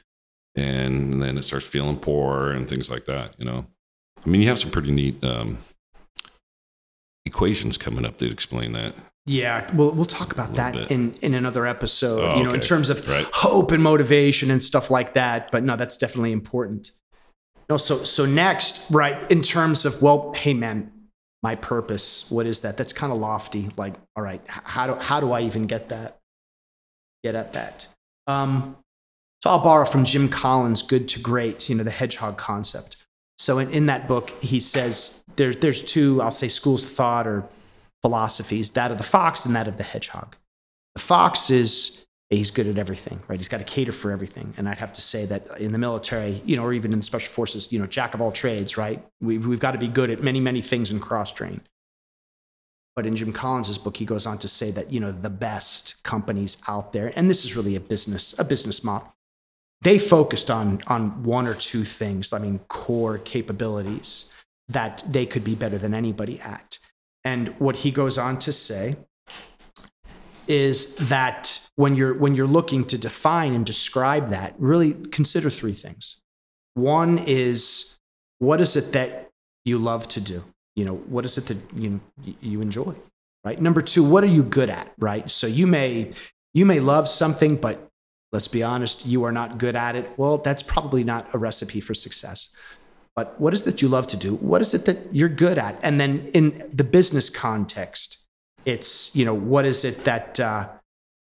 and 0.54 1.22
then 1.22 1.38
it 1.38 1.44
starts 1.44 1.64
feeling 1.64 1.96
poor 1.96 2.50
and 2.50 2.68
things 2.68 2.90
like 2.90 3.06
that. 3.06 3.35
You 3.38 3.46
know, 3.46 3.66
I 4.24 4.28
mean, 4.28 4.42
you 4.42 4.48
have 4.48 4.59
some 4.59 4.70
pretty 4.70 4.90
neat 4.92 5.24
um, 5.24 5.56
equations 7.24 7.78
coming 7.78 8.04
up 8.04 8.18
that 8.18 8.30
explain 8.30 8.72
that. 8.74 8.94
Yeah, 9.26 9.70
we'll 9.74 9.92
we'll 9.92 10.06
talk 10.06 10.33
about 10.33 10.54
that 10.54 10.74
bit. 10.74 10.90
in 10.90 11.14
in 11.22 11.35
another 11.35 11.66
episode. 11.66 12.33
Oh, 12.33 12.37
you 12.38 12.42
know, 12.44 12.52
in 12.54 12.61
terms 12.61 12.88
of 12.90 13.06
Right. 13.09 13.26
hope 13.33 13.70
and 13.70 13.83
motivation 13.83 14.50
and 14.50 14.62
stuff 14.62 14.90
like 14.90 15.14
that. 15.14 15.50
But 15.52 15.62
no, 15.62 15.76
that's 15.76 15.96
definitely 15.96 16.33
important. 16.33 16.92
No, 17.68 17.76
so 17.76 18.02
so 18.04 18.26
next, 18.26 18.90
right? 18.90 19.30
In 19.30 19.42
terms 19.42 19.85
of 19.85 20.00
well, 20.02 20.33
hey 20.35 20.54
man, 20.54 20.90
my 21.42 21.54
purpose. 21.54 22.24
What 22.28 22.46
is 22.46 22.62
that? 22.62 22.76
That's 22.76 22.92
kind 22.92 23.12
of 23.12 23.18
lofty. 23.18 23.70
Like, 23.76 23.94
all 24.16 24.24
right, 24.24 24.40
how 24.48 24.87
do 24.87 24.94
how 24.94 25.20
do 25.20 25.33
I 25.33 25.42
even 25.42 25.64
get 25.64 25.90
that? 25.90 26.18
Get 27.22 27.35
at 27.35 27.52
that. 27.52 27.87
Um, 28.26 28.76
so 29.44 29.50
I'll 29.50 29.62
borrow 29.62 29.85
from 29.85 30.04
Jim 30.04 30.28
Collins' 30.28 30.83
"Good 30.83 31.09
to 31.11 31.20
Great." 31.20 31.68
You 31.68 31.74
know, 31.76 31.85
the 31.85 31.90
hedgehog 31.90 32.38
concept. 32.38 32.96
So 33.38 33.59
in, 33.59 33.70
in 33.70 33.87
that 33.87 34.09
book, 34.09 34.30
he 34.42 34.61
says 34.61 35.22
there, 35.37 35.54
there's 35.54 35.83
two, 35.83 36.20
I'll 36.20 36.30
say, 36.30 36.48
schools 36.48 36.83
of 36.83 36.90
thought 36.90 37.26
or 37.26 37.44
philosophies 38.02 38.70
that 38.72 38.90
of 38.90 38.98
the 38.98 39.04
fox 39.04 39.44
and 39.44 39.54
that 39.54 39.68
of 39.68 39.76
the 39.76 39.82
hedgehog. 39.82 40.36
The 40.94 41.00
fox 41.00 41.50
is 41.50 42.06
he's 42.30 42.50
good 42.50 42.66
at 42.66 42.78
everything, 42.78 43.20
right? 43.28 43.38
He's 43.38 43.48
got 43.48 43.58
to 43.58 43.64
cater 43.64 43.92
for 43.92 44.10
everything. 44.10 44.54
And 44.56 44.68
I'd 44.68 44.78
have 44.78 44.92
to 44.94 45.02
say 45.02 45.26
that 45.26 45.60
in 45.60 45.72
the 45.72 45.78
military, 45.78 46.40
you 46.44 46.56
know, 46.56 46.64
or 46.64 46.72
even 46.72 46.92
in 46.92 47.00
the 47.00 47.04
special 47.04 47.30
forces, 47.30 47.72
you 47.72 47.78
know, 47.78 47.86
jack 47.86 48.14
of 48.14 48.20
all 48.20 48.32
trades, 48.32 48.76
right? 48.76 49.04
We've, 49.20 49.46
we've 49.46 49.60
got 49.60 49.72
to 49.72 49.78
be 49.78 49.88
good 49.88 50.10
at 50.10 50.22
many, 50.22 50.40
many 50.40 50.60
things 50.60 50.90
and 50.90 51.02
cross 51.02 51.32
train. 51.32 51.62
But 52.96 53.06
in 53.06 53.16
Jim 53.16 53.32
Collins' 53.32 53.78
book, 53.78 53.96
he 53.96 54.04
goes 54.04 54.26
on 54.26 54.38
to 54.38 54.48
say 54.48 54.70
that, 54.72 54.92
you 54.92 55.00
know, 55.00 55.12
the 55.12 55.30
best 55.30 56.02
companies 56.02 56.58
out 56.68 56.92
there, 56.92 57.12
and 57.16 57.30
this 57.30 57.44
is 57.44 57.56
really 57.56 57.76
a 57.76 57.80
business, 57.80 58.38
a 58.38 58.44
business 58.44 58.84
model, 58.84 59.14
they 59.82 59.98
focused 59.98 60.50
on, 60.50 60.82
on 60.86 61.22
one 61.22 61.46
or 61.46 61.54
two 61.54 61.84
things, 61.84 62.32
I 62.32 62.38
mean, 62.38 62.58
core 62.68 63.16
capabilities 63.18 64.34
that 64.68 65.02
they 65.08 65.24
could 65.24 65.44
be 65.44 65.54
better 65.54 65.78
than 65.78 65.94
anybody 65.94 66.40
at. 66.40 66.78
And 67.24 67.48
what 67.61 67.76
he 67.76 67.90
goes 67.90 68.18
on 68.18 68.38
to 68.40 68.52
say 68.52 68.96
is 70.48 70.96
that 70.96 71.61
when 71.76 71.94
you're 71.94 72.14
when 72.14 72.35
you're 72.35 72.46
looking 72.46 72.85
to 72.87 72.98
define 72.98 73.54
and 73.54 73.64
describe 73.64 74.30
that, 74.30 74.54
really 74.59 74.94
consider 74.94 75.50
three 75.50 75.72
things. 75.72 76.16
One 76.74 77.18
is 77.18 77.98
what 78.38 78.61
is 78.61 78.76
it 78.76 78.92
that 78.92 79.30
you 79.64 79.78
love 79.78 80.09
to 80.09 80.20
do? 80.20 80.44
You 80.76 80.85
know, 80.87 80.96
what 80.96 81.24
is 81.24 81.38
it 81.38 81.46
that 81.46 81.59
you 81.76 82.00
you 82.40 82.61
enjoy? 82.61 82.94
Right? 83.44 83.61
Number 83.61 83.80
2, 83.80 84.04
what 84.04 84.22
are 84.22 84.28
you 84.28 84.42
good 84.42 84.68
at, 84.68 84.92
right? 84.98 85.30
So 85.30 85.46
you 85.46 85.66
may 85.66 86.11
you 86.52 86.66
may 86.66 86.80
love 86.80 87.09
something 87.09 87.56
but 87.56 87.90
let's 88.33 88.48
be 88.48 88.62
honest, 88.62 89.06
you 89.06 89.24
are 89.24 89.33
not 89.33 89.59
good 89.59 89.76
at 89.76 89.96
it. 89.96 90.09
Well, 90.16 90.38
that's 90.38 90.62
probably 90.62 91.04
not 91.04 91.35
a 91.35 91.38
recipe 91.38 91.80
for 91.80 91.94
success. 91.94 92.50
But 93.20 93.38
what 93.38 93.52
is 93.52 93.61
it 93.61 93.64
that 93.66 93.83
you 93.83 93.88
love 93.88 94.06
to 94.06 94.16
do? 94.16 94.37
What 94.37 94.62
is 94.62 94.72
it 94.72 94.87
that 94.87 94.96
you're 95.12 95.28
good 95.28 95.59
at? 95.59 95.78
And 95.83 96.00
then 96.00 96.30
in 96.33 96.66
the 96.72 96.85
business 96.85 97.28
context, 97.28 98.16
it's, 98.64 99.14
you 99.14 99.26
know, 99.26 99.35
what 99.35 99.66
is 99.66 99.85
it 99.85 100.04
that, 100.04 100.40
uh, 100.40 100.68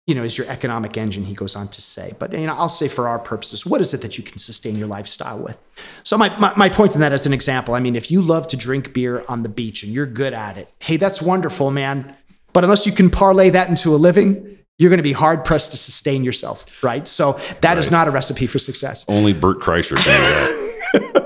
you 0.06 0.14
know, 0.14 0.22
is 0.24 0.38
your 0.38 0.46
economic 0.48 0.98
engine, 0.98 1.24
he 1.24 1.34
goes 1.34 1.56
on 1.56 1.68
to 1.70 1.82
say. 1.82 2.14
But, 2.20 2.32
you 2.34 2.46
know, 2.46 2.54
I'll 2.54 2.70
say 2.70 2.88
for 2.88 3.08
our 3.08 3.18
purposes, 3.18 3.66
what 3.66 3.82
is 3.82 3.92
it 3.96 4.04
that 4.04 4.20
you 4.20 4.24
can 4.24 4.38
sustain 4.38 4.76
your 4.76 4.88
lifestyle 4.88 5.40
with? 5.40 5.58
So 6.04 6.16
my, 6.16 6.30
my, 6.38 6.54
my 6.56 6.70
point 6.70 6.94
in 6.94 7.02
that 7.02 7.12
as 7.12 7.26
an 7.26 7.34
example, 7.34 7.74
I 7.74 7.80
mean, 7.80 7.96
if 7.96 8.12
you 8.12 8.22
love 8.22 8.48
to 8.50 8.58
drink 8.58 8.94
beer 8.94 9.24
on 9.28 9.42
the 9.42 9.50
beach 9.50 9.82
and 9.82 9.92
you're 9.92 10.06
good 10.06 10.36
at 10.36 10.60
it, 10.60 10.70
hey, 10.80 10.98
that's 10.98 11.24
wonderful, 11.24 11.72
man. 11.72 12.16
But 12.54 12.64
unless 12.64 12.86
you 12.86 12.92
can 12.92 13.10
parlay 13.10 13.50
that 13.50 13.68
into 13.68 13.96
a 13.96 13.98
living, 13.98 14.60
you're 14.78 14.92
going 14.92 14.98
to 14.98 15.04
be 15.04 15.14
hard 15.14 15.44
pressed 15.44 15.72
to 15.72 15.78
sustain 15.78 16.24
yourself, 16.24 16.68
right? 16.84 17.08
So 17.08 17.40
that 17.62 17.80
is 17.80 17.88
Right. 17.88 17.92
not 17.94 18.08
a 18.08 18.12
recipe 18.12 18.46
for 18.46 18.60
success. 18.60 19.06
Only 19.08 19.34
Bert 19.34 19.58
Kreischer 19.58 19.96
can 19.98 20.04
do 20.06 21.00
that. 21.00 21.16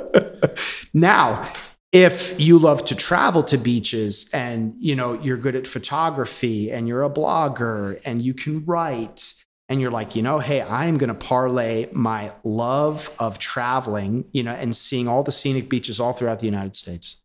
now, 0.93 1.51
if 1.91 2.39
you 2.39 2.57
love 2.57 2.85
to 2.85 2.95
travel 2.95 3.43
to 3.43 3.57
beaches 3.57 4.29
and 4.33 4.73
you 4.79 4.95
know 4.95 5.13
you're 5.13 5.37
good 5.37 5.55
at 5.55 5.67
photography 5.67 6.71
and 6.71 6.87
you're 6.87 7.03
a 7.03 7.09
blogger 7.09 8.01
and 8.05 8.21
you 8.21 8.33
can 8.33 8.65
write 8.65 9.33
and 9.69 9.79
you're 9.79 9.91
like, 9.91 10.15
you 10.15 10.21
know, 10.21 10.39
hey, 10.39 10.61
I'm 10.61 10.97
going 10.97 11.07
to 11.07 11.15
parlay 11.15 11.87
my 11.91 12.33
love 12.43 13.15
of 13.19 13.39
traveling, 13.39 14.25
you 14.33 14.43
know, 14.43 14.51
and 14.51 14.75
seeing 14.75 15.07
all 15.07 15.23
the 15.23 15.31
scenic 15.31 15.69
beaches 15.69 15.99
all 15.99 16.13
throughout 16.13 16.39
the 16.39 16.45
United 16.45 16.75
States. 16.75 17.21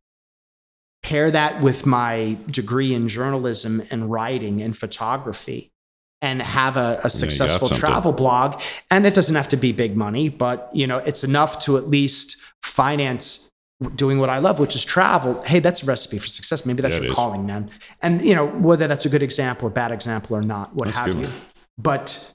Pair 1.02 1.30
that 1.30 1.60
with 1.60 1.84
my 1.84 2.36
degree 2.50 2.94
in 2.94 3.08
journalism 3.08 3.82
and 3.90 4.10
writing 4.10 4.62
and 4.62 4.76
photography 4.76 5.72
and 6.20 6.42
have 6.42 6.76
a, 6.76 7.00
a 7.04 7.10
successful 7.10 7.68
something. 7.68 7.80
travel 7.80 8.12
blog. 8.12 8.60
And 8.90 9.06
it 9.06 9.14
doesn't 9.14 9.36
have 9.36 9.48
to 9.50 9.56
be 9.56 9.72
big 9.72 9.96
money, 9.96 10.28
but 10.28 10.70
you 10.72 10.86
know, 10.86 10.98
it's 10.98 11.24
enough 11.24 11.60
to 11.60 11.76
at 11.76 11.86
least 11.86 12.36
finance 12.62 13.50
doing 13.94 14.18
what 14.18 14.28
I 14.28 14.38
love, 14.38 14.58
which 14.58 14.74
is 14.74 14.84
travel. 14.84 15.42
Hey, 15.44 15.60
that's 15.60 15.82
a 15.82 15.86
recipe 15.86 16.18
for 16.18 16.26
success. 16.26 16.66
Maybe 16.66 16.82
that's 16.82 16.96
Yeah, 16.96 17.04
your 17.04 17.14
calling, 17.14 17.46
man. 17.46 17.70
And 18.02 18.20
you 18.22 18.34
know, 18.34 18.46
whether 18.48 18.88
that's 18.88 19.06
a 19.06 19.08
good 19.08 19.22
example 19.22 19.68
or 19.68 19.70
bad 19.70 19.92
example 19.92 20.36
or 20.36 20.42
not, 20.42 20.74
what 20.74 20.86
That's 20.86 20.96
have 20.96 21.06
good, 21.06 21.26
you. 21.26 21.30
But 21.76 22.32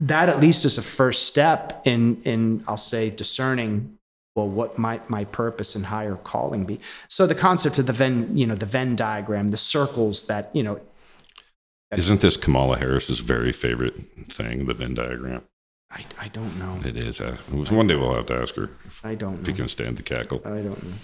that 0.00 0.28
at 0.28 0.40
least 0.40 0.64
is 0.64 0.78
a 0.78 0.82
first 0.82 1.26
step 1.26 1.82
in 1.84 2.20
in 2.22 2.64
I'll 2.66 2.76
say 2.76 3.10
discerning 3.10 3.98
well 4.34 4.48
what 4.48 4.78
might 4.78 5.08
my 5.08 5.24
purpose 5.24 5.74
and 5.74 5.86
higher 5.86 6.16
calling 6.16 6.64
be. 6.64 6.80
So 7.08 7.26
the 7.26 7.34
concept 7.34 7.78
of 7.78 7.86
the 7.86 7.92
Venn, 7.92 8.36
you 8.36 8.46
know, 8.46 8.54
the 8.54 8.66
Venn 8.66 8.96
diagram, 8.96 9.48
the 9.48 9.56
circles 9.56 10.24
that, 10.24 10.50
you 10.54 10.62
know, 10.62 10.80
Isn't 11.94 12.20
this 12.20 12.36
Kamala 12.36 12.78
Harris's 12.78 13.20
very 13.20 13.52
favorite 13.52 13.94
thing, 14.28 14.66
the 14.66 14.74
Venn 14.74 14.94
diagram? 14.94 15.42
I, 15.94 16.04
I 16.20 16.28
don't 16.28 16.58
know. 16.58 16.78
It 16.84 16.96
is. 16.96 17.20
Uh, 17.20 17.36
one 17.50 17.86
day 17.86 17.94
we'll 17.94 18.14
have 18.14 18.26
to 18.26 18.34
ask 18.34 18.54
her 18.56 18.70
I 19.04 19.14
don't 19.14 19.40
if 19.40 19.48
you 19.48 19.54
can 19.54 19.68
stand 19.68 19.96
the 19.96 20.02
cackle. 20.02 20.42
I 20.44 20.60
don't 20.60 20.82
know. 20.82 20.94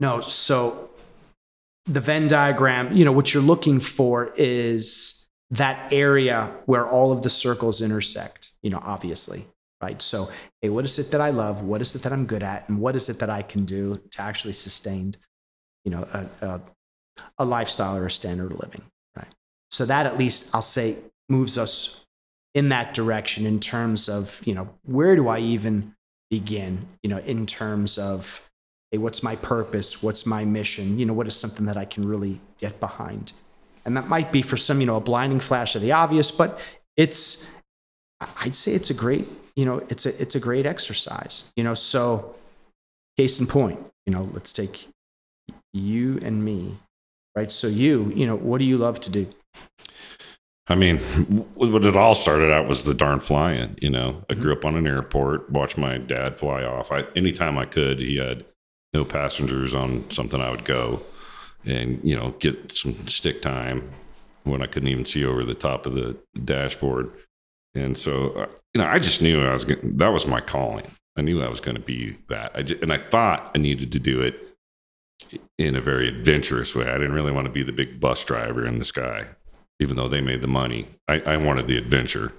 No, 0.00 0.20
so 0.20 0.90
the 1.86 2.00
Venn 2.00 2.28
diagram, 2.28 2.92
you 2.92 3.04
know, 3.04 3.12
what 3.12 3.32
you're 3.32 3.42
looking 3.42 3.80
for 3.80 4.32
is 4.36 5.28
that 5.50 5.92
area 5.92 6.54
where 6.66 6.86
all 6.86 7.12
of 7.12 7.22
the 7.22 7.30
circles 7.30 7.80
intersect, 7.80 8.50
you 8.62 8.70
know, 8.70 8.80
obviously, 8.82 9.46
right? 9.80 10.02
So, 10.02 10.30
hey, 10.60 10.68
what 10.68 10.84
is 10.84 10.98
it 10.98 11.10
that 11.12 11.20
I 11.20 11.30
love? 11.30 11.62
What 11.62 11.80
is 11.80 11.94
it 11.94 12.02
that 12.02 12.12
I'm 12.12 12.26
good 12.26 12.42
at? 12.42 12.68
And 12.68 12.80
what 12.80 12.96
is 12.96 13.08
it 13.08 13.18
that 13.20 13.30
I 13.30 13.42
can 13.42 13.64
do 13.64 14.00
to 14.10 14.22
actually 14.22 14.54
sustain, 14.54 15.16
you 15.84 15.92
know, 15.92 16.04
a, 16.12 16.26
a, 16.44 16.60
a 17.38 17.44
lifestyle 17.44 17.96
or 17.96 18.06
a 18.06 18.10
standard 18.10 18.52
of 18.52 18.60
living, 18.60 18.82
right? 19.16 19.28
So 19.70 19.86
that 19.86 20.06
at 20.06 20.18
least 20.18 20.50
I'll 20.54 20.62
say 20.62 20.96
moves 21.28 21.56
us 21.58 22.01
in 22.54 22.68
that 22.68 22.94
direction 22.94 23.46
in 23.46 23.58
terms 23.60 24.08
of, 24.08 24.40
you 24.44 24.54
know, 24.54 24.68
where 24.84 25.16
do 25.16 25.28
I 25.28 25.38
even 25.38 25.94
begin, 26.30 26.86
you 27.02 27.10
know, 27.10 27.18
in 27.18 27.46
terms 27.46 27.98
of, 27.98 28.50
hey, 28.90 28.98
what's 28.98 29.22
my 29.22 29.36
purpose? 29.36 30.02
What's 30.02 30.26
my 30.26 30.44
mission? 30.44 30.98
You 30.98 31.06
know, 31.06 31.12
what 31.12 31.26
is 31.26 31.36
something 31.36 31.66
that 31.66 31.76
I 31.76 31.84
can 31.84 32.06
really 32.06 32.40
get 32.58 32.78
behind? 32.80 33.32
And 33.84 33.96
that 33.96 34.08
might 34.08 34.32
be 34.32 34.42
for 34.42 34.56
some, 34.56 34.80
you 34.80 34.86
know, 34.86 34.96
a 34.96 35.00
blinding 35.00 35.40
flash 35.40 35.74
of 35.74 35.82
the 35.82 35.92
obvious, 35.92 36.30
but 36.30 36.62
it's, 36.96 37.50
I'd 38.42 38.54
say 38.54 38.72
it's 38.72 38.90
a 38.90 38.94
great, 38.94 39.26
you 39.56 39.64
know, 39.64 39.78
it's 39.88 40.06
a, 40.06 40.20
it's 40.20 40.34
a 40.34 40.40
great 40.40 40.66
exercise, 40.66 41.44
you 41.56 41.64
know, 41.64 41.74
so 41.74 42.34
case 43.16 43.40
in 43.40 43.46
point, 43.46 43.80
you 44.06 44.12
know, 44.12 44.28
let's 44.32 44.52
take 44.52 44.88
you 45.72 46.18
and 46.22 46.44
me, 46.44 46.78
right? 47.34 47.50
So 47.50 47.66
you, 47.66 48.12
you 48.14 48.26
know, 48.26 48.36
what 48.36 48.58
do 48.58 48.64
you 48.64 48.78
love 48.78 49.00
to 49.00 49.10
do? 49.10 49.26
I 50.68 50.76
mean, 50.76 50.98
what 50.98 51.84
it 51.84 51.96
all 51.96 52.14
started 52.14 52.52
out 52.52 52.68
was 52.68 52.84
the 52.84 52.94
darn 52.94 53.18
flying. 53.18 53.76
You 53.80 53.90
know, 53.90 54.24
I 54.30 54.34
grew 54.34 54.52
up 54.52 54.64
on 54.64 54.76
an 54.76 54.86
airport, 54.86 55.50
watched 55.50 55.76
my 55.76 55.98
dad 55.98 56.36
fly 56.36 56.62
off. 56.62 56.92
I, 56.92 57.04
anytime 57.16 57.58
I 57.58 57.64
could, 57.64 57.98
he 57.98 58.16
had 58.16 58.44
no 58.94 59.04
passengers 59.04 59.74
on 59.74 60.08
something, 60.10 60.40
I 60.40 60.50
would 60.50 60.64
go 60.64 61.02
and, 61.64 62.00
you 62.04 62.14
know, 62.14 62.30
get 62.38 62.76
some 62.76 62.94
stick 63.08 63.42
time 63.42 63.90
when 64.44 64.62
I 64.62 64.66
couldn't 64.66 64.88
even 64.88 65.04
see 65.04 65.24
over 65.24 65.44
the 65.44 65.54
top 65.54 65.84
of 65.84 65.94
the 65.94 66.16
dashboard. 66.44 67.10
And 67.74 67.96
so, 67.96 68.30
uh, 68.30 68.46
you 68.74 68.82
know, 68.82 68.86
I 68.86 68.98
just 69.00 69.20
knew 69.20 69.44
I 69.44 69.52
was 69.52 69.64
going 69.64 69.96
that 69.96 70.08
was 70.08 70.26
my 70.26 70.40
calling. 70.40 70.86
I 71.16 71.22
knew 71.22 71.42
I 71.42 71.48
was 71.48 71.60
going 71.60 71.76
to 71.76 71.82
be 71.82 72.16
that. 72.28 72.52
I 72.54 72.62
just, 72.62 72.82
and 72.82 72.92
I 72.92 72.98
thought 72.98 73.50
I 73.54 73.58
needed 73.58 73.92
to 73.92 73.98
do 73.98 74.20
it 74.20 74.56
in 75.58 75.74
a 75.74 75.80
very 75.80 76.08
adventurous 76.08 76.74
way. 76.74 76.88
I 76.88 76.98
didn't 76.98 77.12
really 77.12 77.32
want 77.32 77.46
to 77.46 77.52
be 77.52 77.62
the 77.62 77.72
big 77.72 77.98
bus 77.98 78.24
driver 78.24 78.64
in 78.64 78.78
the 78.78 78.84
sky 78.84 79.28
even 79.80 79.96
though 79.96 80.08
they 80.08 80.20
made 80.20 80.40
the 80.40 80.48
money. 80.48 80.86
I, 81.08 81.20
I 81.20 81.36
wanted 81.36 81.66
the 81.66 81.76
adventure. 81.76 82.32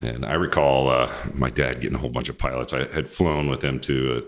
And 0.00 0.24
I 0.24 0.34
recall 0.34 0.88
uh, 0.88 1.10
my 1.34 1.50
dad 1.50 1.80
getting 1.80 1.96
a 1.96 2.00
whole 2.00 2.10
bunch 2.10 2.28
of 2.28 2.38
pilots. 2.38 2.72
I 2.72 2.84
had 2.92 3.08
flown 3.08 3.48
with 3.48 3.62
him 3.62 3.80
to 3.80 4.24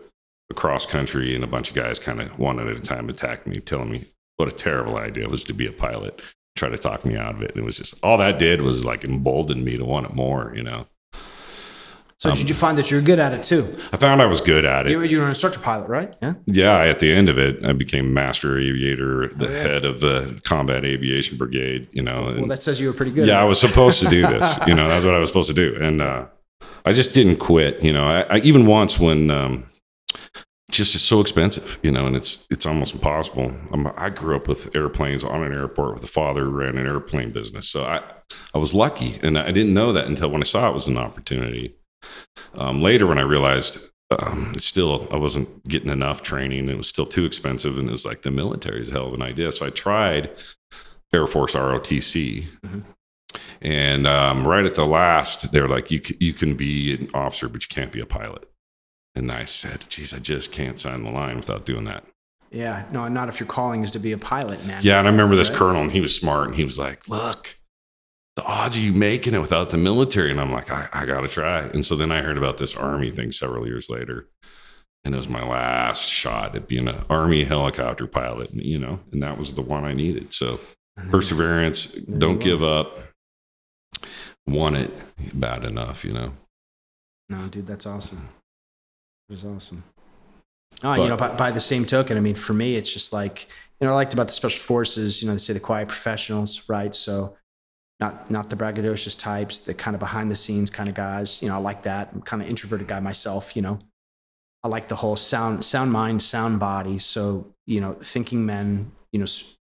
a, 0.50 0.52
a 0.52 0.54
cross 0.54 0.85
country, 0.85 1.35
and 1.35 1.44
a 1.44 1.48
bunch 1.48 1.70
of 1.70 1.76
guys 1.76 1.98
kind 1.98 2.20
of 2.20 2.38
one 2.38 2.59
at 2.59 2.66
a 2.66 2.80
time 2.80 3.09
attacked 3.09 3.46
me, 3.46 3.61
telling 3.61 3.90
me 3.90 4.04
what 4.37 4.48
a 4.48 4.52
terrible 4.52 4.96
idea 4.96 5.24
it 5.24 5.30
was 5.30 5.44
to 5.44 5.52
be 5.52 5.66
a 5.66 5.72
pilot, 5.72 6.20
try 6.56 6.68
to 6.68 6.78
talk 6.78 7.04
me 7.04 7.16
out 7.16 7.35
of 7.35 7.42
it. 7.42 7.50
And 7.50 7.59
it 7.59 7.64
was 7.64 7.76
just 7.76 7.94
all 8.02 8.16
that 8.16 8.38
did 8.38 8.62
was 8.62 8.85
like 8.85 9.04
embolden 9.04 9.62
me 9.62 9.76
to 9.76 9.85
want 9.85 10.06
it 10.06 10.14
more, 10.14 10.52
you 10.56 10.62
know. 10.62 10.87
So 12.20 12.35
did 12.35 12.50
you 12.50 12.54
find 12.54 12.76
that 12.76 12.90
you're 12.90 13.00
good 13.00 13.18
at 13.18 13.33
it 13.33 13.42
too? 13.42 13.74
I 13.94 13.96
found 13.96 14.20
I 14.20 14.26
was 14.26 14.42
good 14.42 14.66
at 14.66 14.87
it. 14.87 14.90
You, 14.90 15.00
you're 15.00 15.22
an 15.22 15.30
instructor 15.30 15.59
pilot, 15.59 15.88
right? 15.88 16.14
Yeah. 16.20 16.35
Yeah, 16.46 16.76
at 16.85 16.98
the 16.98 17.11
end 17.11 17.30
of 17.30 17.38
it, 17.38 17.64
I 17.64 17.72
became 17.72 18.12
master 18.12 18.59
aviator, 18.59 19.28
the 19.28 19.46
Oh, 19.48 19.50
yeah. 19.50 19.62
head 19.62 19.85
of 19.87 20.00
the 20.00 20.38
combat 20.44 20.85
aviation 20.85 21.38
brigade, 21.38 21.88
you 21.92 22.02
know. 22.02 22.35
Well, 22.37 22.44
that 22.44 22.61
says 22.61 22.78
you 22.78 22.88
were 22.88 22.92
pretty 22.92 23.12
good. 23.12 23.26
yeah, 23.26 23.40
I 23.40 23.44
was 23.44 23.59
supposed 23.59 24.00
to 24.00 24.09
do 24.11 24.20
this. 24.26 24.54
You 24.66 24.74
know, 24.74 24.87
that's 24.87 25.02
what 25.04 25.14
I 25.14 25.18
was 25.18 25.30
supposed 25.30 25.48
to 25.48 25.54
do, 25.54 25.74
and 25.80 26.02
uh, 26.02 26.26
I 26.85 26.92
just 26.92 27.14
didn't 27.14 27.37
quit. 27.37 27.83
You 27.83 27.94
know, 27.94 28.04
I, 28.04 28.20
I 28.22 28.37
even 28.40 28.66
once 28.66 28.98
when 29.00 29.30
um, 29.30 29.64
just 30.70 30.94
it's 30.94 31.02
so 31.02 31.22
expensive. 31.22 31.78
You 31.83 31.90
know, 31.90 32.06
and 32.06 32.14
it's 32.14 32.46
it's 32.50 32.66
almost 32.66 32.92
impossible. 32.92 33.54
I'm, 33.72 33.87
I 33.96 34.11
grew 34.11 34.37
up 34.37 34.46
with 34.46 34.76
airplanes 34.76 35.24
on 35.24 35.42
an 35.42 35.56
airport 35.56 35.94
with 35.94 36.04
a 36.04 36.09
father 36.09 36.44
who 36.44 36.50
ran 36.50 36.76
an 36.76 36.87
airplane 36.87 37.30
business, 37.33 37.66
so 37.66 37.85
I 37.85 38.02
I 38.54 38.59
was 38.59 38.74
lucky, 38.74 39.18
and 39.22 39.38
I 39.38 39.52
didn't 39.52 39.72
know 39.72 39.94
that 39.94 40.06
until 40.06 40.28
when 40.30 40.42
I 40.42 40.46
saw 40.46 40.68
it 40.68 40.74
was 40.74 40.87
an 40.87 40.98
opportunity. 40.98 41.76
Um, 42.55 42.83
later, 42.83 43.07
when 43.07 43.19
I 43.19 43.23
realized. 43.23 43.79
Um, 44.19 44.55
still, 44.59 45.07
I 45.13 45.17
wasn't 45.17 45.69
getting 45.69 45.89
enough 45.89 46.21
training. 46.21 46.69
It 46.69 46.77
was 46.77 46.89
still 46.89 47.07
too 47.07 47.25
expensive, 47.25 47.79
and 47.79 47.89
it 47.89 47.93
was 47.93 48.05
like 48.05 48.23
the 48.23 48.33
military 48.33 48.81
is 48.83 48.89
a 48.89 48.93
hell 48.95 49.07
of 49.07 49.15
an 49.15 49.23
idea. 49.23 49.53
So 49.53 49.65
I 49.65 49.71
tried 49.71 50.31
Air 51.15 51.29
Force 51.29 51.55
ROTC, 51.55 52.47
and 53.63 54.07
um, 54.09 54.49
right 54.49 54.65
at 54.65 54.75
the 54.75 54.85
last, 54.85 55.53
they're 55.53 55.69
like, 55.69 55.93
you, 55.93 56.01
c- 56.05 56.17
you 56.19 56.33
can 56.33 56.57
be 56.57 56.93
an 56.95 57.09
officer, 57.15 57.49
but 57.49 57.63
you 57.63 57.69
can't 57.69 57.93
be 57.93 58.01
a 58.01 58.07
pilot. 58.07 58.49
And 59.15 59.31
I 59.31 59.45
said, 59.45 59.85
geez, 59.89 60.13
I 60.13 60.19
just 60.19 60.51
can't 60.51 60.81
sign 60.81 61.05
the 61.05 61.11
line 61.11 61.37
without 61.37 61.65
doing 61.65 61.85
that. 61.85 62.05
Yeah. 62.51 62.87
No, 62.91 63.07
not 63.07 63.29
if 63.29 63.39
your 63.39 63.47
calling 63.47 63.85
is 63.85 63.93
to 63.93 64.01
be 64.01 64.11
a 64.11 64.19
pilot, 64.19 64.65
man. 64.67 64.81
Yeah. 64.83 64.99
And 64.99 65.07
I 65.07 65.11
remember 65.13 65.37
this 65.37 65.51
Right. 65.51 65.59
colonel, 65.59 65.83
and 65.83 65.93
he 65.93 66.01
was 66.01 66.17
smart, 66.19 66.49
and 66.49 66.57
he 66.57 66.65
was 66.65 66.81
like, 66.81 67.07
look, 67.09 67.60
the 68.37 68.45
odds 68.45 68.77
of 68.77 68.83
you 68.83 68.93
making 68.93 69.35
it 69.35 69.40
without 69.40 69.71
the 69.71 69.79
military. 69.79 70.31
And 70.31 70.40
I'm 70.40 70.53
like, 70.53 70.71
I, 70.71 70.88
I 70.93 71.07
got 71.07 71.23
to 71.23 71.29
try. 71.29 71.61
And 71.61 71.85
so 71.85 71.97
then 71.97 72.12
I 72.12 72.23
heard 72.23 72.38
about 72.38 72.59
this 72.59 72.77
Army 72.77 73.11
thing 73.11 73.33
several 73.33 73.66
years 73.66 73.88
later. 73.90 74.29
And 75.05 75.14
it 75.14 75.16
was 75.16 75.29
my 75.29 75.47
last 75.47 76.09
shot 76.09 76.55
at 76.55 76.69
being 76.69 76.87
an 76.87 77.05
Army 77.09 77.45
helicopter 77.45 78.07
pilot, 78.07 78.53
you 78.55 78.79
know, 78.79 79.01
and 79.12 79.23
that 79.23 79.38
was 79.38 79.55
the 79.55 79.62
one 79.62 79.85
I 79.85 79.95
needed. 79.95 80.33
So 80.33 80.61
mm-hmm. 80.99 81.11
perseverance, 81.11 81.87
don't 81.87 82.38
give 82.38 82.62
up. 82.62 82.99
Want 84.47 84.77
it 84.77 84.93
bad 85.38 85.64
enough, 85.64 86.05
you 86.05 86.12
know. 86.12 86.33
No, 87.29 87.47
dude, 87.49 87.66
that's 87.66 87.87
awesome. 87.87 88.29
It 89.29 89.33
was 89.33 89.45
awesome. 89.45 89.85
Oh, 90.83 90.97
But- 90.97 91.03
you 91.03 91.09
know, 91.09 91.16
by, 91.16 91.35
by 91.35 91.51
the 91.51 91.61
same 91.61 91.85
token, 91.85 92.16
I 92.16 92.21
mean, 92.21 92.35
for 92.35 92.53
me, 92.53 92.75
it's 92.75 92.93
just 92.93 93.12
like, 93.12 93.49
you 93.81 93.87
know, 93.87 93.93
I 93.93 93.97
liked 93.97 94.12
about 94.12 94.27
the 94.27 94.33
special 94.33 94.61
forces, 94.61 95.23
you 95.23 95.29
know, 95.29 95.35
they 95.35 95.38
say 95.38 95.53
the 95.53 95.61
quiet 95.61 95.88
professionals, 95.88 96.69
right? 96.69 96.95
So 96.95 97.37
not, 98.01 98.31
not 98.31 98.49
the 98.49 98.57
braggadocious 98.57 99.19
types, 99.19 99.61
the 99.61 99.75
kind 99.75 99.95
of 99.95 100.01
behind 100.01 100.31
the 100.31 100.37
scenes 100.37 100.71
kind 100.71 100.89
of 100.89 100.95
guys, 100.95 101.43
you 101.43 101.49
know, 101.49 101.55
I 101.55 101.59
like 101.59 101.83
that. 101.83 102.11
I'm 102.13 102.23
kind 102.23 102.43
of 102.43 102.49
introverted 102.49 102.89
guy 102.89 103.01
myself, 103.01 103.55
you 103.55 103.63
know, 103.63 103.79
I 104.65 104.69
like 104.69 104.89
the 104.89 104.97
whole 104.97 105.17
sound, 105.17 105.65
sound 105.65 105.93
mind, 105.93 106.23
sound 106.23 106.61
body. 106.61 106.99
So, 106.99 107.47
you 107.67 107.81
know, 107.81 107.93
thinking 107.95 108.45
men, 108.47 108.93
you 109.13 109.19
know, 109.19 109.25
s- 109.25 109.57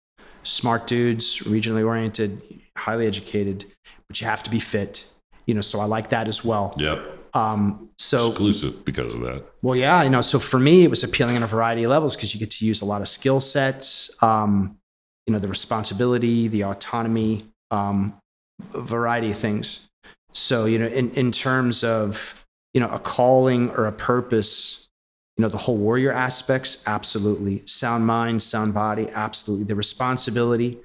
smart 0.44 0.86
dudes, 0.86 1.38
regionally 1.40 1.84
oriented, 1.84 2.40
highly 2.76 3.06
educated, 3.06 3.66
but 4.06 4.20
you 4.20 4.26
have 4.26 4.42
to 4.44 4.50
be 4.50 4.60
fit, 4.60 5.04
you 5.46 5.54
know, 5.54 5.60
so 5.60 5.80
I 5.80 5.84
like 5.84 6.10
that 6.10 6.28
as 6.28 6.44
well. 6.44 6.74
Yep. 6.78 6.98
Um, 7.34 7.90
so 7.98 8.28
Exclusive 8.28 8.84
because 8.84 9.14
of 9.14 9.20
that. 9.20 9.44
well, 9.62 9.76
yeah, 9.76 10.02
you 10.02 10.10
know, 10.10 10.22
so 10.22 10.38
for 10.38 10.58
me, 10.58 10.84
it 10.84 10.90
was 10.90 11.04
appealing 11.04 11.36
on 11.36 11.42
a 11.42 11.46
variety 11.46 11.84
of 11.84 11.90
levels 11.90 12.16
because 12.16 12.32
you 12.32 12.40
get 12.40 12.50
to 12.52 12.64
use 12.64 12.80
a 12.80 12.84
lot 12.84 13.02
of 13.02 13.08
skill 13.08 13.40
sets, 13.40 14.10
um, 14.22 14.78
you 15.26 15.32
know, 15.32 15.38
the 15.38 15.48
responsibility, 15.48 16.48
the 16.48 16.64
autonomy, 16.64 17.44
um, 17.70 18.14
variety 18.60 19.30
of 19.30 19.38
things. 19.38 19.88
So, 20.32 20.66
you 20.66 20.78
know, 20.78 20.86
in, 20.86 21.10
in 21.12 21.32
terms 21.32 21.82
of, 21.84 22.44
you 22.74 22.80
know, 22.80 22.88
a 22.88 22.98
calling 22.98 23.70
or 23.70 23.86
a 23.86 23.92
purpose, 23.92 24.88
you 25.36 25.42
know, 25.42 25.48
the 25.48 25.58
whole 25.58 25.76
warrior 25.76 26.12
aspects, 26.12 26.82
absolutely. 26.86 27.62
Sound 27.66 28.06
mind, 28.06 28.42
sound 28.42 28.74
body, 28.74 29.08
absolutely. 29.14 29.64
The 29.64 29.74
responsibility, 29.76 30.78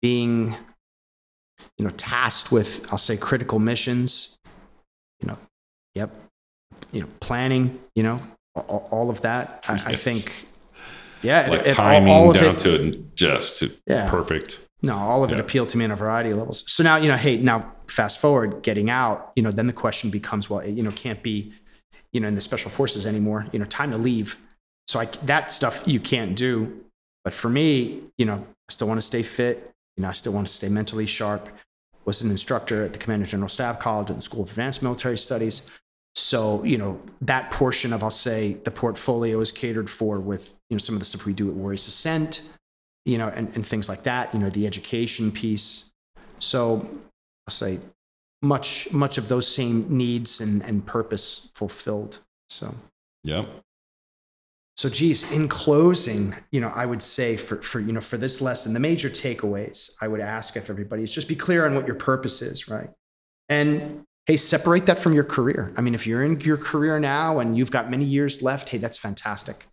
being, 0.00 0.56
you 1.78 1.84
know, 1.84 1.90
tasked 1.90 2.50
with, 2.50 2.90
I'll 2.90 2.98
say, 2.98 3.16
critical 3.16 3.58
missions, 3.58 4.36
you 5.20 5.28
know, 5.28 5.38
yep, 5.94 6.10
you 6.90 7.00
know, 7.00 7.08
planning, 7.20 7.78
you 7.94 8.02
know, 8.02 8.20
all, 8.56 8.88
all 8.90 9.10
of 9.10 9.20
that. 9.20 9.64
I, 9.68 9.92
I 9.92 9.96
think, 9.96 10.48
yeah, 11.22 11.46
like 11.48 11.60
it, 11.60 11.66
it- 11.68 11.78
all, 11.78 11.84
timing 11.84 12.12
all 12.12 12.30
of 12.30 12.36
down 12.36 12.56
it. 12.56 12.58
to 12.60 13.04
just 13.14 13.58
to 13.58 13.70
Yeah. 13.86 14.10
perfect. 14.10 14.58
No, 14.82 14.96
all 14.96 15.22
of 15.24 15.30
it 15.30 15.34
Yeah. 15.34 15.40
appealed 15.40 15.68
to 15.70 15.78
me 15.78 15.84
on 15.84 15.90
a 15.92 15.96
variety 15.96 16.30
of 16.30 16.38
levels. 16.38 16.64
So 16.66 16.82
now, 16.82 16.96
you 16.96 17.08
know, 17.08 17.16
hey, 17.16 17.36
now 17.36 17.72
fast 17.86 18.20
forward, 18.20 18.62
getting 18.62 18.90
out, 18.90 19.32
you 19.36 19.42
know, 19.42 19.50
then 19.52 19.66
the 19.66 19.72
question 19.72 20.10
becomes, 20.10 20.50
well, 20.50 20.60
it, 20.60 20.72
you 20.72 20.82
know, 20.82 20.90
can't 20.92 21.22
be, 21.22 21.52
you 22.12 22.20
know, 22.20 22.28
in 22.28 22.34
the 22.34 22.40
special 22.40 22.70
forces 22.70 23.06
anymore. 23.06 23.46
You 23.52 23.58
know, 23.58 23.64
time 23.64 23.90
to 23.92 23.98
leave. 23.98 24.36
So 24.88 24.98
I, 25.00 25.04
that 25.24 25.50
stuff 25.50 25.82
you 25.86 26.00
can't 26.00 26.36
do. 26.36 26.84
But 27.24 27.32
for 27.32 27.48
me, 27.48 28.00
you 28.18 28.26
know, 28.26 28.44
I 28.68 28.72
still 28.72 28.88
want 28.88 28.98
to 28.98 29.06
stay 29.06 29.22
fit. 29.22 29.70
You 29.96 30.02
know, 30.02 30.08
I 30.08 30.12
still 30.12 30.32
want 30.32 30.48
to 30.48 30.52
stay 30.52 30.68
mentally 30.68 31.06
sharp. 31.06 31.48
Was 32.04 32.20
an 32.20 32.30
instructor 32.32 32.82
at 32.82 32.92
the 32.92 32.98
Commander 32.98 33.26
General 33.26 33.48
Staff 33.48 33.78
College 33.78 34.10
and 34.10 34.18
the 34.18 34.22
School 34.22 34.42
of 34.42 34.48
Advanced 34.50 34.82
Military 34.82 35.16
Studies. 35.16 35.62
So, 36.16 36.64
you 36.64 36.76
know, 36.76 37.00
that 37.20 37.52
portion 37.52 37.92
of, 37.92 38.02
I'll 38.02 38.10
say, 38.10 38.54
the 38.54 38.72
portfolio 38.72 39.38
is 39.40 39.52
catered 39.52 39.88
for 39.88 40.18
with, 40.18 40.58
you 40.68 40.74
know, 40.74 40.78
some 40.78 40.96
of 40.96 40.98
the 40.98 41.04
stuff 41.04 41.24
we 41.24 41.32
do 41.32 41.48
at 41.48 41.54
Warriors 41.54 41.86
Ascent, 41.86 42.42
you 43.04 43.18
know, 43.18 43.28
and, 43.28 43.54
and 43.54 43.66
things 43.66 43.88
like 43.88 44.04
that, 44.04 44.32
you 44.32 44.40
know, 44.40 44.50
the 44.50 44.66
education 44.66 45.32
piece. 45.32 45.90
So 46.38 46.86
I'll 47.46 47.52
say 47.52 47.80
much, 48.42 48.92
much 48.92 49.18
of 49.18 49.28
those 49.28 49.46
same 49.46 49.86
needs 49.88 50.40
and, 50.40 50.62
and 50.62 50.84
purpose 50.84 51.50
fulfilled. 51.54 52.20
So, 52.50 52.74
yeah. 53.24 53.44
so 54.76 54.88
geez, 54.88 55.30
in 55.32 55.48
closing, 55.48 56.34
you 56.50 56.60
know, 56.60 56.72
I 56.74 56.86
would 56.86 57.02
say 57.02 57.36
for, 57.36 57.56
for, 57.62 57.80
you 57.80 57.92
know, 57.92 58.00
for 58.00 58.18
this 58.18 58.40
lesson, 58.40 58.72
the 58.72 58.80
major 58.80 59.08
takeaways 59.08 59.90
I 60.00 60.08
would 60.08 60.20
ask 60.20 60.56
of 60.56 60.68
everybody 60.68 61.02
is 61.02 61.12
just 61.12 61.28
be 61.28 61.36
clear 61.36 61.66
on 61.66 61.74
what 61.74 61.86
your 61.86 61.96
purpose 61.96 62.42
is, 62.42 62.68
right? 62.68 62.90
And 63.48 64.04
hey, 64.26 64.36
separate 64.36 64.86
that 64.86 64.98
from 64.98 65.14
your 65.14 65.24
career. 65.24 65.72
I 65.76 65.80
mean, 65.80 65.94
if 65.94 66.06
you're 66.06 66.22
in 66.22 66.40
your 66.40 66.56
career 66.56 66.98
now 67.00 67.38
and 67.38 67.56
you've 67.56 67.70
got 67.70 67.90
many 67.90 68.04
years 68.04 68.42
left, 68.42 68.68
hey, 68.68 68.78
that's 68.78 68.98
fantastic. 68.98 69.66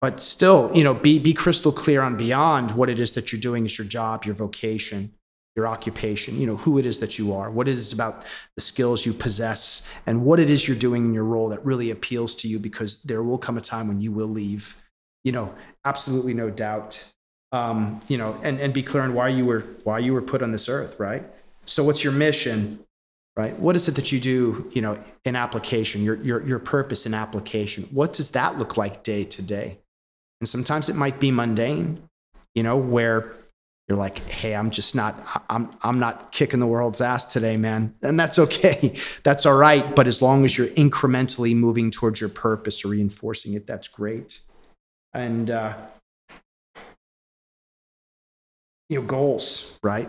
But 0.00 0.20
still, 0.20 0.70
you 0.74 0.84
know, 0.84 0.94
be, 0.94 1.18
be 1.18 1.34
crystal 1.34 1.72
clear 1.72 2.02
on 2.02 2.16
beyond 2.16 2.72
what 2.72 2.88
it 2.88 3.00
is 3.00 3.14
that 3.14 3.32
you're 3.32 3.40
doing 3.40 3.64
is 3.64 3.78
your 3.78 3.86
job, 3.86 4.24
your 4.24 4.34
vocation, 4.34 5.12
your 5.56 5.66
occupation, 5.66 6.38
you 6.38 6.46
know, 6.46 6.56
who 6.56 6.78
it 6.78 6.86
is 6.86 7.00
that 7.00 7.18
you 7.18 7.34
are, 7.34 7.50
what 7.50 7.66
it 7.66 7.72
is 7.72 7.92
about 7.92 8.24
the 8.54 8.60
skills 8.60 9.04
you 9.04 9.12
possess, 9.12 9.88
and 10.06 10.24
what 10.24 10.38
it 10.38 10.48
is 10.48 10.68
you're 10.68 10.76
doing 10.76 11.04
in 11.04 11.14
your 11.14 11.24
role 11.24 11.48
that 11.48 11.64
really 11.64 11.90
appeals 11.90 12.36
to 12.36 12.48
you 12.48 12.60
because 12.60 13.02
there 13.02 13.24
will 13.24 13.38
come 13.38 13.58
a 13.58 13.60
time 13.60 13.88
when 13.88 14.00
you 14.00 14.12
will 14.12 14.28
leave. 14.28 14.76
You 15.24 15.32
know, 15.32 15.52
absolutely 15.84 16.32
no 16.32 16.48
doubt. 16.48 17.12
Um, 17.50 18.00
you 18.06 18.18
know, 18.18 18.36
and, 18.44 18.60
and 18.60 18.72
be 18.72 18.84
clear 18.84 19.02
on 19.02 19.14
why 19.14 19.28
you 19.28 19.44
were 19.44 19.64
why 19.82 19.98
you 19.98 20.12
were 20.12 20.22
put 20.22 20.42
on 20.42 20.52
this 20.52 20.68
earth, 20.68 21.00
right? 21.00 21.24
So 21.64 21.82
what's 21.82 22.04
your 22.04 22.12
mission? 22.12 22.78
Right? 23.36 23.58
What 23.58 23.74
is 23.74 23.88
it 23.88 23.94
that 23.96 24.12
you 24.12 24.20
do, 24.20 24.70
you 24.72 24.82
know, 24.82 24.98
in 25.24 25.34
application, 25.34 26.04
your 26.04 26.16
your 26.16 26.46
your 26.46 26.58
purpose 26.60 27.04
in 27.04 27.14
application? 27.14 27.88
What 27.90 28.12
does 28.12 28.30
that 28.30 28.58
look 28.58 28.76
like 28.76 29.02
day 29.02 29.24
to 29.24 29.42
day? 29.42 29.78
And 30.40 30.48
sometimes 30.48 30.88
it 30.88 30.96
might 30.96 31.18
be 31.18 31.30
mundane, 31.30 32.02
you 32.54 32.62
know, 32.62 32.76
where 32.76 33.34
you're 33.88 33.98
like, 33.98 34.18
hey, 34.28 34.54
I'm 34.54 34.70
just 34.70 34.94
not, 34.94 35.18
I'm, 35.48 35.70
I'm 35.82 35.98
not 35.98 36.30
kicking 36.30 36.60
the 36.60 36.66
world's 36.66 37.00
ass 37.00 37.24
today, 37.24 37.56
man. 37.56 37.94
And 38.02 38.20
that's 38.20 38.38
okay. 38.38 38.94
That's 39.22 39.46
all 39.46 39.56
right. 39.56 39.96
But 39.96 40.06
as 40.06 40.20
long 40.20 40.44
as 40.44 40.58
you're 40.58 40.68
incrementally 40.68 41.56
moving 41.56 41.90
towards 41.90 42.20
your 42.20 42.28
purpose 42.28 42.84
or 42.84 42.88
reinforcing 42.88 43.54
it, 43.54 43.66
that's 43.66 43.88
great. 43.88 44.40
And, 45.14 45.50
uh, 45.50 45.74
you 48.88 49.00
know, 49.00 49.06
goals, 49.06 49.78
right? 49.82 50.08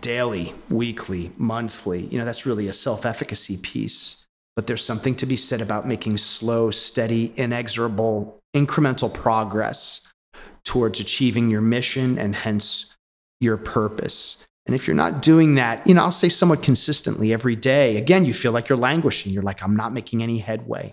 Daily, 0.00 0.54
weekly, 0.70 1.32
monthly, 1.36 2.02
you 2.06 2.18
know, 2.18 2.24
that's 2.24 2.46
really 2.46 2.68
a 2.68 2.72
self 2.72 3.04
efficacy 3.04 3.56
piece. 3.56 4.26
But 4.56 4.68
there's 4.68 4.84
something 4.84 5.16
to 5.16 5.26
be 5.26 5.36
said 5.36 5.60
about 5.60 5.86
making 5.86 6.18
slow, 6.18 6.70
steady, 6.70 7.32
inexorable, 7.36 8.40
incremental 8.54 9.12
progress 9.12 10.00
towards 10.64 11.00
achieving 11.00 11.50
your 11.50 11.60
mission 11.60 12.18
and 12.18 12.34
hence 12.34 12.94
your 13.40 13.56
purpose. 13.56 14.38
And 14.66 14.74
if 14.74 14.86
you're 14.86 14.96
not 14.96 15.20
doing 15.20 15.56
that, 15.56 15.86
you 15.86 15.92
know, 15.94 16.02
I'll 16.02 16.10
say 16.12 16.30
somewhat 16.30 16.62
consistently 16.62 17.32
every 17.32 17.54
day, 17.54 17.98
again, 17.98 18.24
you 18.24 18.32
feel 18.32 18.52
like 18.52 18.68
you're 18.68 18.78
languishing. 18.78 19.32
You're 19.32 19.42
like, 19.42 19.62
I'm 19.62 19.76
not 19.76 19.92
making 19.92 20.22
any 20.22 20.38
headway. 20.38 20.92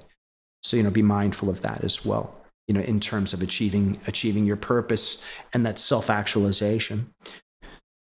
So, 0.64 0.76
you 0.76 0.84
know, 0.84 0.92
be 0.92 1.02
mindful 1.02 1.50
of 1.50 1.62
that 1.62 1.84
as 1.84 2.04
well, 2.04 2.36
you 2.68 2.74
know, 2.74 2.82
in 2.82 3.00
terms 3.00 3.34
of 3.34 3.42
achieving 3.42 3.98
achieving 4.08 4.46
your 4.46 4.58
purpose 4.58 5.24
and 5.54 5.66
that 5.66 5.80
self-actualization. 5.80 7.14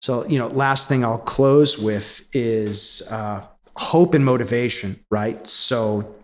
So, 0.00 0.26
you 0.26 0.38
know, 0.38 0.48
last 0.48 0.88
thing 0.88 1.04
I'll 1.04 1.18
close 1.18 1.78
with 1.78 2.26
is 2.32 3.02
uh, 3.10 3.42
hope 3.76 4.14
and 4.14 4.24
motivation, 4.24 5.04
right? 5.10 5.46
So 5.46 6.16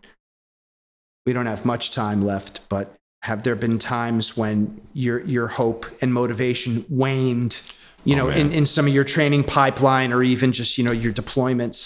we 1.27 1.33
don't 1.33 1.47
have 1.47 1.65
much 1.65 1.91
time 1.91 2.25
left, 2.25 2.69
but 2.69 2.98
have 3.29 3.43
there 3.45 3.55
been 3.57 3.79
times 3.79 4.37
when 4.37 4.81
your 4.95 5.21
your 5.27 5.47
hope 5.61 5.87
and 6.03 6.13
motivation 6.13 6.85
waned 6.89 7.61
you 8.05 8.15
Oh, 8.15 8.19
know 8.19 8.29
in, 8.31 8.53
in 8.53 8.65
some 8.67 8.87
of 8.89 8.93
your 8.95 9.05
training 9.05 9.45
pipeline 9.45 10.13
or 10.13 10.23
even 10.23 10.51
just 10.53 10.79
you 10.79 10.85
know 10.85 10.93
your 11.05 11.13
deployments 11.13 11.81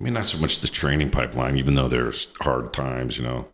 I 0.00 0.04
mean, 0.04 0.14
not 0.14 0.26
so 0.26 0.38
much 0.38 0.60
the 0.60 0.68
training 0.68 1.10
pipeline, 1.10 1.58
even 1.58 1.74
though 1.74 1.88
there's 1.88 2.28
hard 2.40 2.72
times, 2.72 3.18
you 3.18 3.24
know. 3.24 3.48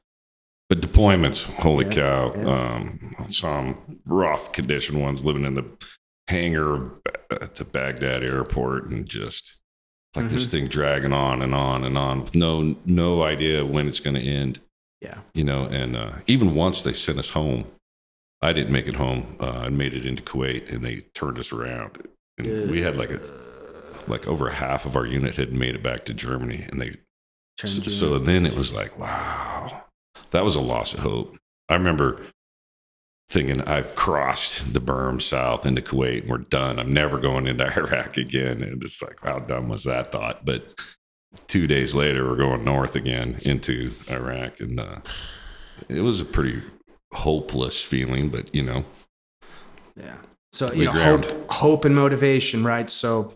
But 0.69 0.83
deployments, 0.83 1.45
holy 1.45 1.87
Yeah, 1.87 1.93
cow! 1.93 2.33
yeah. 2.37 2.75
Um, 2.75 3.17
some 3.31 3.79
rough 4.05 4.53
condition 4.53 5.01
ones 5.01 5.25
living 5.25 5.47
in 5.47 5.55
the 5.55 5.65
hangar 6.29 6.91
at 7.31 7.55
the 7.55 7.65
Baghdad 7.65 8.23
airport, 8.23 8.89
and 8.91 9.09
just 9.09 9.57
like 10.15 10.29
this 10.29 10.47
Mhm. 10.47 10.51
thing 10.51 10.67
dragging 10.69 11.15
on 11.15 11.41
and 11.41 11.55
on 11.55 11.83
and 11.83 11.97
on 11.97 12.21
with 12.21 12.35
no 12.35 12.77
no 12.85 13.23
idea 13.23 13.65
when 13.65 13.89
it's 13.89 14.01
going 14.01 14.17
to 14.17 14.23
end. 14.23 14.61
Yeah 15.05 15.19
you 15.35 15.45
know, 15.45 15.65
and 15.65 15.97
uh, 15.97 16.13
even 16.27 16.55
once 16.55 16.83
they 16.83 16.93
sent 16.93 17.19
us 17.19 17.31
home. 17.31 17.67
I 18.43 18.53
didn't 18.53 18.73
make 18.73 18.87
it 18.87 18.95
home. 18.95 19.37
Uh, 19.41 19.65
I 19.67 19.71
made 19.71 19.95
it 19.95 20.05
into 20.05 20.23
Kuwait, 20.23 20.71
and 20.71 20.85
they 20.85 20.97
turned 21.15 21.39
us 21.39 21.51
around. 21.51 22.07
And 22.37 22.71
we 22.71 22.83
had 22.83 22.95
like 22.95 23.11
a 23.11 23.21
like 24.07 24.27
over 24.27 24.51
half 24.51 24.85
of 24.85 24.97
our 24.97 25.07
unit 25.07 25.37
had 25.37 25.55
made 25.55 25.75
it 25.75 25.83
back 25.83 26.05
to 26.05 26.13
Germany, 26.13 26.67
and 26.71 26.79
they 26.79 26.97
so, 27.59 27.67
so 27.67 28.19
then 28.19 28.47
it 28.47 28.55
was 28.55 28.75
like, 28.75 28.99
wow, 28.99 29.85
that 30.31 30.45
was 30.45 30.57
a 30.57 30.61
loss 30.61 30.93
of 30.93 31.01
hope. 31.01 31.37
I 31.69 31.75
remember 31.75 32.21
thinking 33.31 33.63
I've 33.63 33.95
crossed 33.95 34.75
the 34.75 34.81
berm 34.81 35.23
south 35.23 35.65
into 35.65 35.81
Kuwait, 35.81 36.23
and 36.23 36.31
we're 36.31 36.39
done. 36.39 36.79
I'm 36.79 36.93
never 36.93 37.19
going 37.19 37.47
into 37.47 37.65
Iraq 37.77 38.17
again. 38.17 38.63
And 38.63 38.83
it's 38.83 39.01
like, 39.01 39.19
how 39.23 39.39
dumb 39.39 39.69
was 39.69 39.85
that 39.85 40.13
thought? 40.13 40.45
But 40.45 40.75
two 41.47 41.67
days 41.67 41.95
later, 41.95 42.29
we're 42.29 42.37
going 42.37 42.65
north 42.65 42.97
again 42.97 43.39
into 43.43 43.93
Iraq, 44.11 44.61
and 44.61 44.81
uh, 44.81 44.97
it 45.89 46.01
was 46.01 46.21
a 46.21 46.25
pretty 46.25 46.63
hopeless 47.13 47.81
feeling. 47.81 48.29
But 48.29 48.55
you 48.55 48.63
know, 48.63 48.85
yeah 49.97 50.17
so 50.53 50.73
you 50.73 50.85
know 50.85 50.93
ground. 50.93 51.25
hope 51.25 51.51
hope 51.51 51.85
and 51.85 51.95
motivation 51.95 52.65
right 52.65 52.89
so 52.89 53.35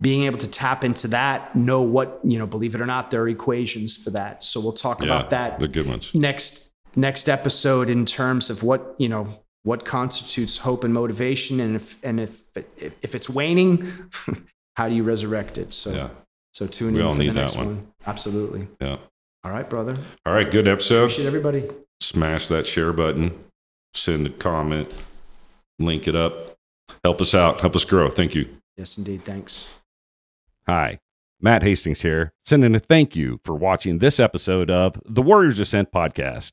being 0.00 0.24
able 0.24 0.38
to 0.38 0.48
tap 0.48 0.84
into 0.84 1.08
that 1.08 1.54
know 1.56 1.82
what 1.82 2.20
you 2.22 2.38
know 2.38 2.46
believe 2.46 2.74
it 2.74 2.80
or 2.80 2.86
not 2.86 3.10
there 3.10 3.22
are 3.22 3.28
equations 3.28 3.96
for 3.96 4.10
that 4.10 4.44
so 4.44 4.60
we'll 4.60 4.72
talk 4.72 5.00
yeah, 5.00 5.06
about 5.06 5.30
that 5.30 5.58
the 5.58 5.68
good 5.68 5.86
ones. 5.86 6.14
next 6.14 6.72
next 6.96 7.28
episode 7.28 7.88
in 7.88 8.04
terms 8.04 8.50
of 8.50 8.62
what 8.62 8.94
you 8.98 9.08
know 9.08 9.40
what 9.62 9.84
constitutes 9.84 10.58
hope 10.58 10.84
and 10.84 10.94
motivation 10.94 11.60
and 11.60 11.76
if 11.76 12.02
and 12.04 12.20
if 12.20 12.42
if, 12.76 12.92
if 13.02 13.14
it's 13.14 13.28
waning 13.28 13.90
how 14.76 14.88
do 14.88 14.94
you 14.94 15.02
resurrect 15.02 15.58
it 15.58 15.72
so 15.72 15.92
Yeah, 15.92 16.08
so 16.52 16.66
tune 16.66 16.94
We 16.94 17.00
in 17.00 17.06
all 17.06 17.12
for 17.12 17.18
the 17.18 17.24
need 17.24 17.30
that 17.34 17.40
next 17.42 17.56
one. 17.56 17.66
one. 17.66 17.86
absolutely 18.06 18.68
yeah. 18.80 18.96
all 19.44 19.50
right 19.52 19.68
brother 19.68 19.96
All 20.26 20.32
right, 20.32 20.50
good 20.50 20.68
episode. 20.68 21.04
appreciate 21.04 21.26
everybody 21.26 21.64
smash 22.00 22.48
that 22.48 22.66
share 22.66 22.92
button, 22.92 23.32
send 23.94 24.26
a 24.26 24.30
comment, 24.30 24.92
link 25.78 26.08
it 26.08 26.16
up. 26.16 26.56
Help 27.04 27.20
us 27.20 27.34
out, 27.34 27.60
help 27.60 27.76
us 27.76 27.84
grow. 27.84 28.08
Thank 28.10 28.34
you. 28.34 28.48
yes 28.76 28.96
indeed 28.98 29.22
thanks 29.22 29.74
Hi, 30.66 31.00
Matt 31.40 31.62
Hastings 31.62 32.02
here, 32.02 32.32
sending 32.44 32.74
a 32.74 32.78
thank 32.78 33.16
you 33.16 33.40
for 33.44 33.54
watching 33.56 33.98
this 33.98 34.20
episode 34.20 34.70
of 34.70 35.00
the 35.04 35.22
Warriors 35.22 35.58
Ascent 35.58 35.90
podcast. 35.90 36.52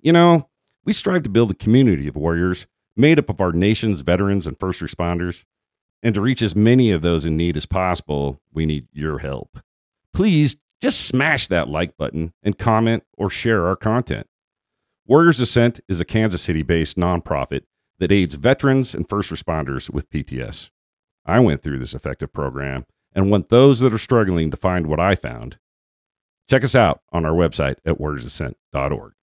You 0.00 0.12
know, 0.12 0.48
we 0.84 0.92
strive 0.92 1.22
to 1.22 1.30
build 1.30 1.50
a 1.50 1.54
community 1.54 2.06
of 2.08 2.16
warriors 2.16 2.66
made 2.96 3.18
up 3.18 3.30
of 3.30 3.40
our 3.40 3.52
nation's 3.52 4.00
veterans 4.02 4.46
and 4.46 4.58
first 4.58 4.80
responders. 4.80 5.44
And 6.02 6.14
to 6.14 6.20
reach 6.20 6.42
as 6.42 6.54
many 6.54 6.90
of 6.90 7.02
those 7.02 7.24
in 7.24 7.36
need 7.36 7.56
as 7.56 7.66
possible, 7.66 8.40
we 8.52 8.66
need 8.66 8.86
your 8.92 9.18
help. 9.18 9.58
Please 10.12 10.56
just 10.80 11.00
smash 11.00 11.46
that 11.48 11.68
like 11.68 11.96
button 11.96 12.32
and 12.42 12.58
comment 12.58 13.04
or 13.16 13.30
share 13.30 13.66
our 13.66 13.76
content. 13.76 14.26
Warriors 15.06 15.40
Ascent 15.40 15.80
is 15.88 16.00
a 16.00 16.04
Kansas 16.04 16.42
City 16.42 16.62
based 16.62 16.96
nonprofit 16.96 17.62
that 17.98 18.12
aids 18.12 18.34
veterans 18.34 18.94
and 18.94 19.08
first 19.08 19.30
responders 19.30 19.88
with 19.90 20.10
PTS. 20.10 20.70
I 21.24 21.40
went 21.40 21.62
through 21.62 21.78
this 21.78 21.94
effective 21.94 22.32
program 22.32 22.86
and 23.14 23.30
want 23.30 23.48
those 23.48 23.80
that 23.80 23.94
are 23.94 23.98
struggling 23.98 24.50
to 24.50 24.56
find 24.56 24.86
what 24.86 25.00
I 25.00 25.14
found. 25.14 25.58
Check 26.48 26.62
us 26.62 26.74
out 26.74 27.00
on 27.10 27.24
our 27.24 27.32
website 27.32 27.76
at 27.84 27.98
warriorsascent.org. 27.98 29.15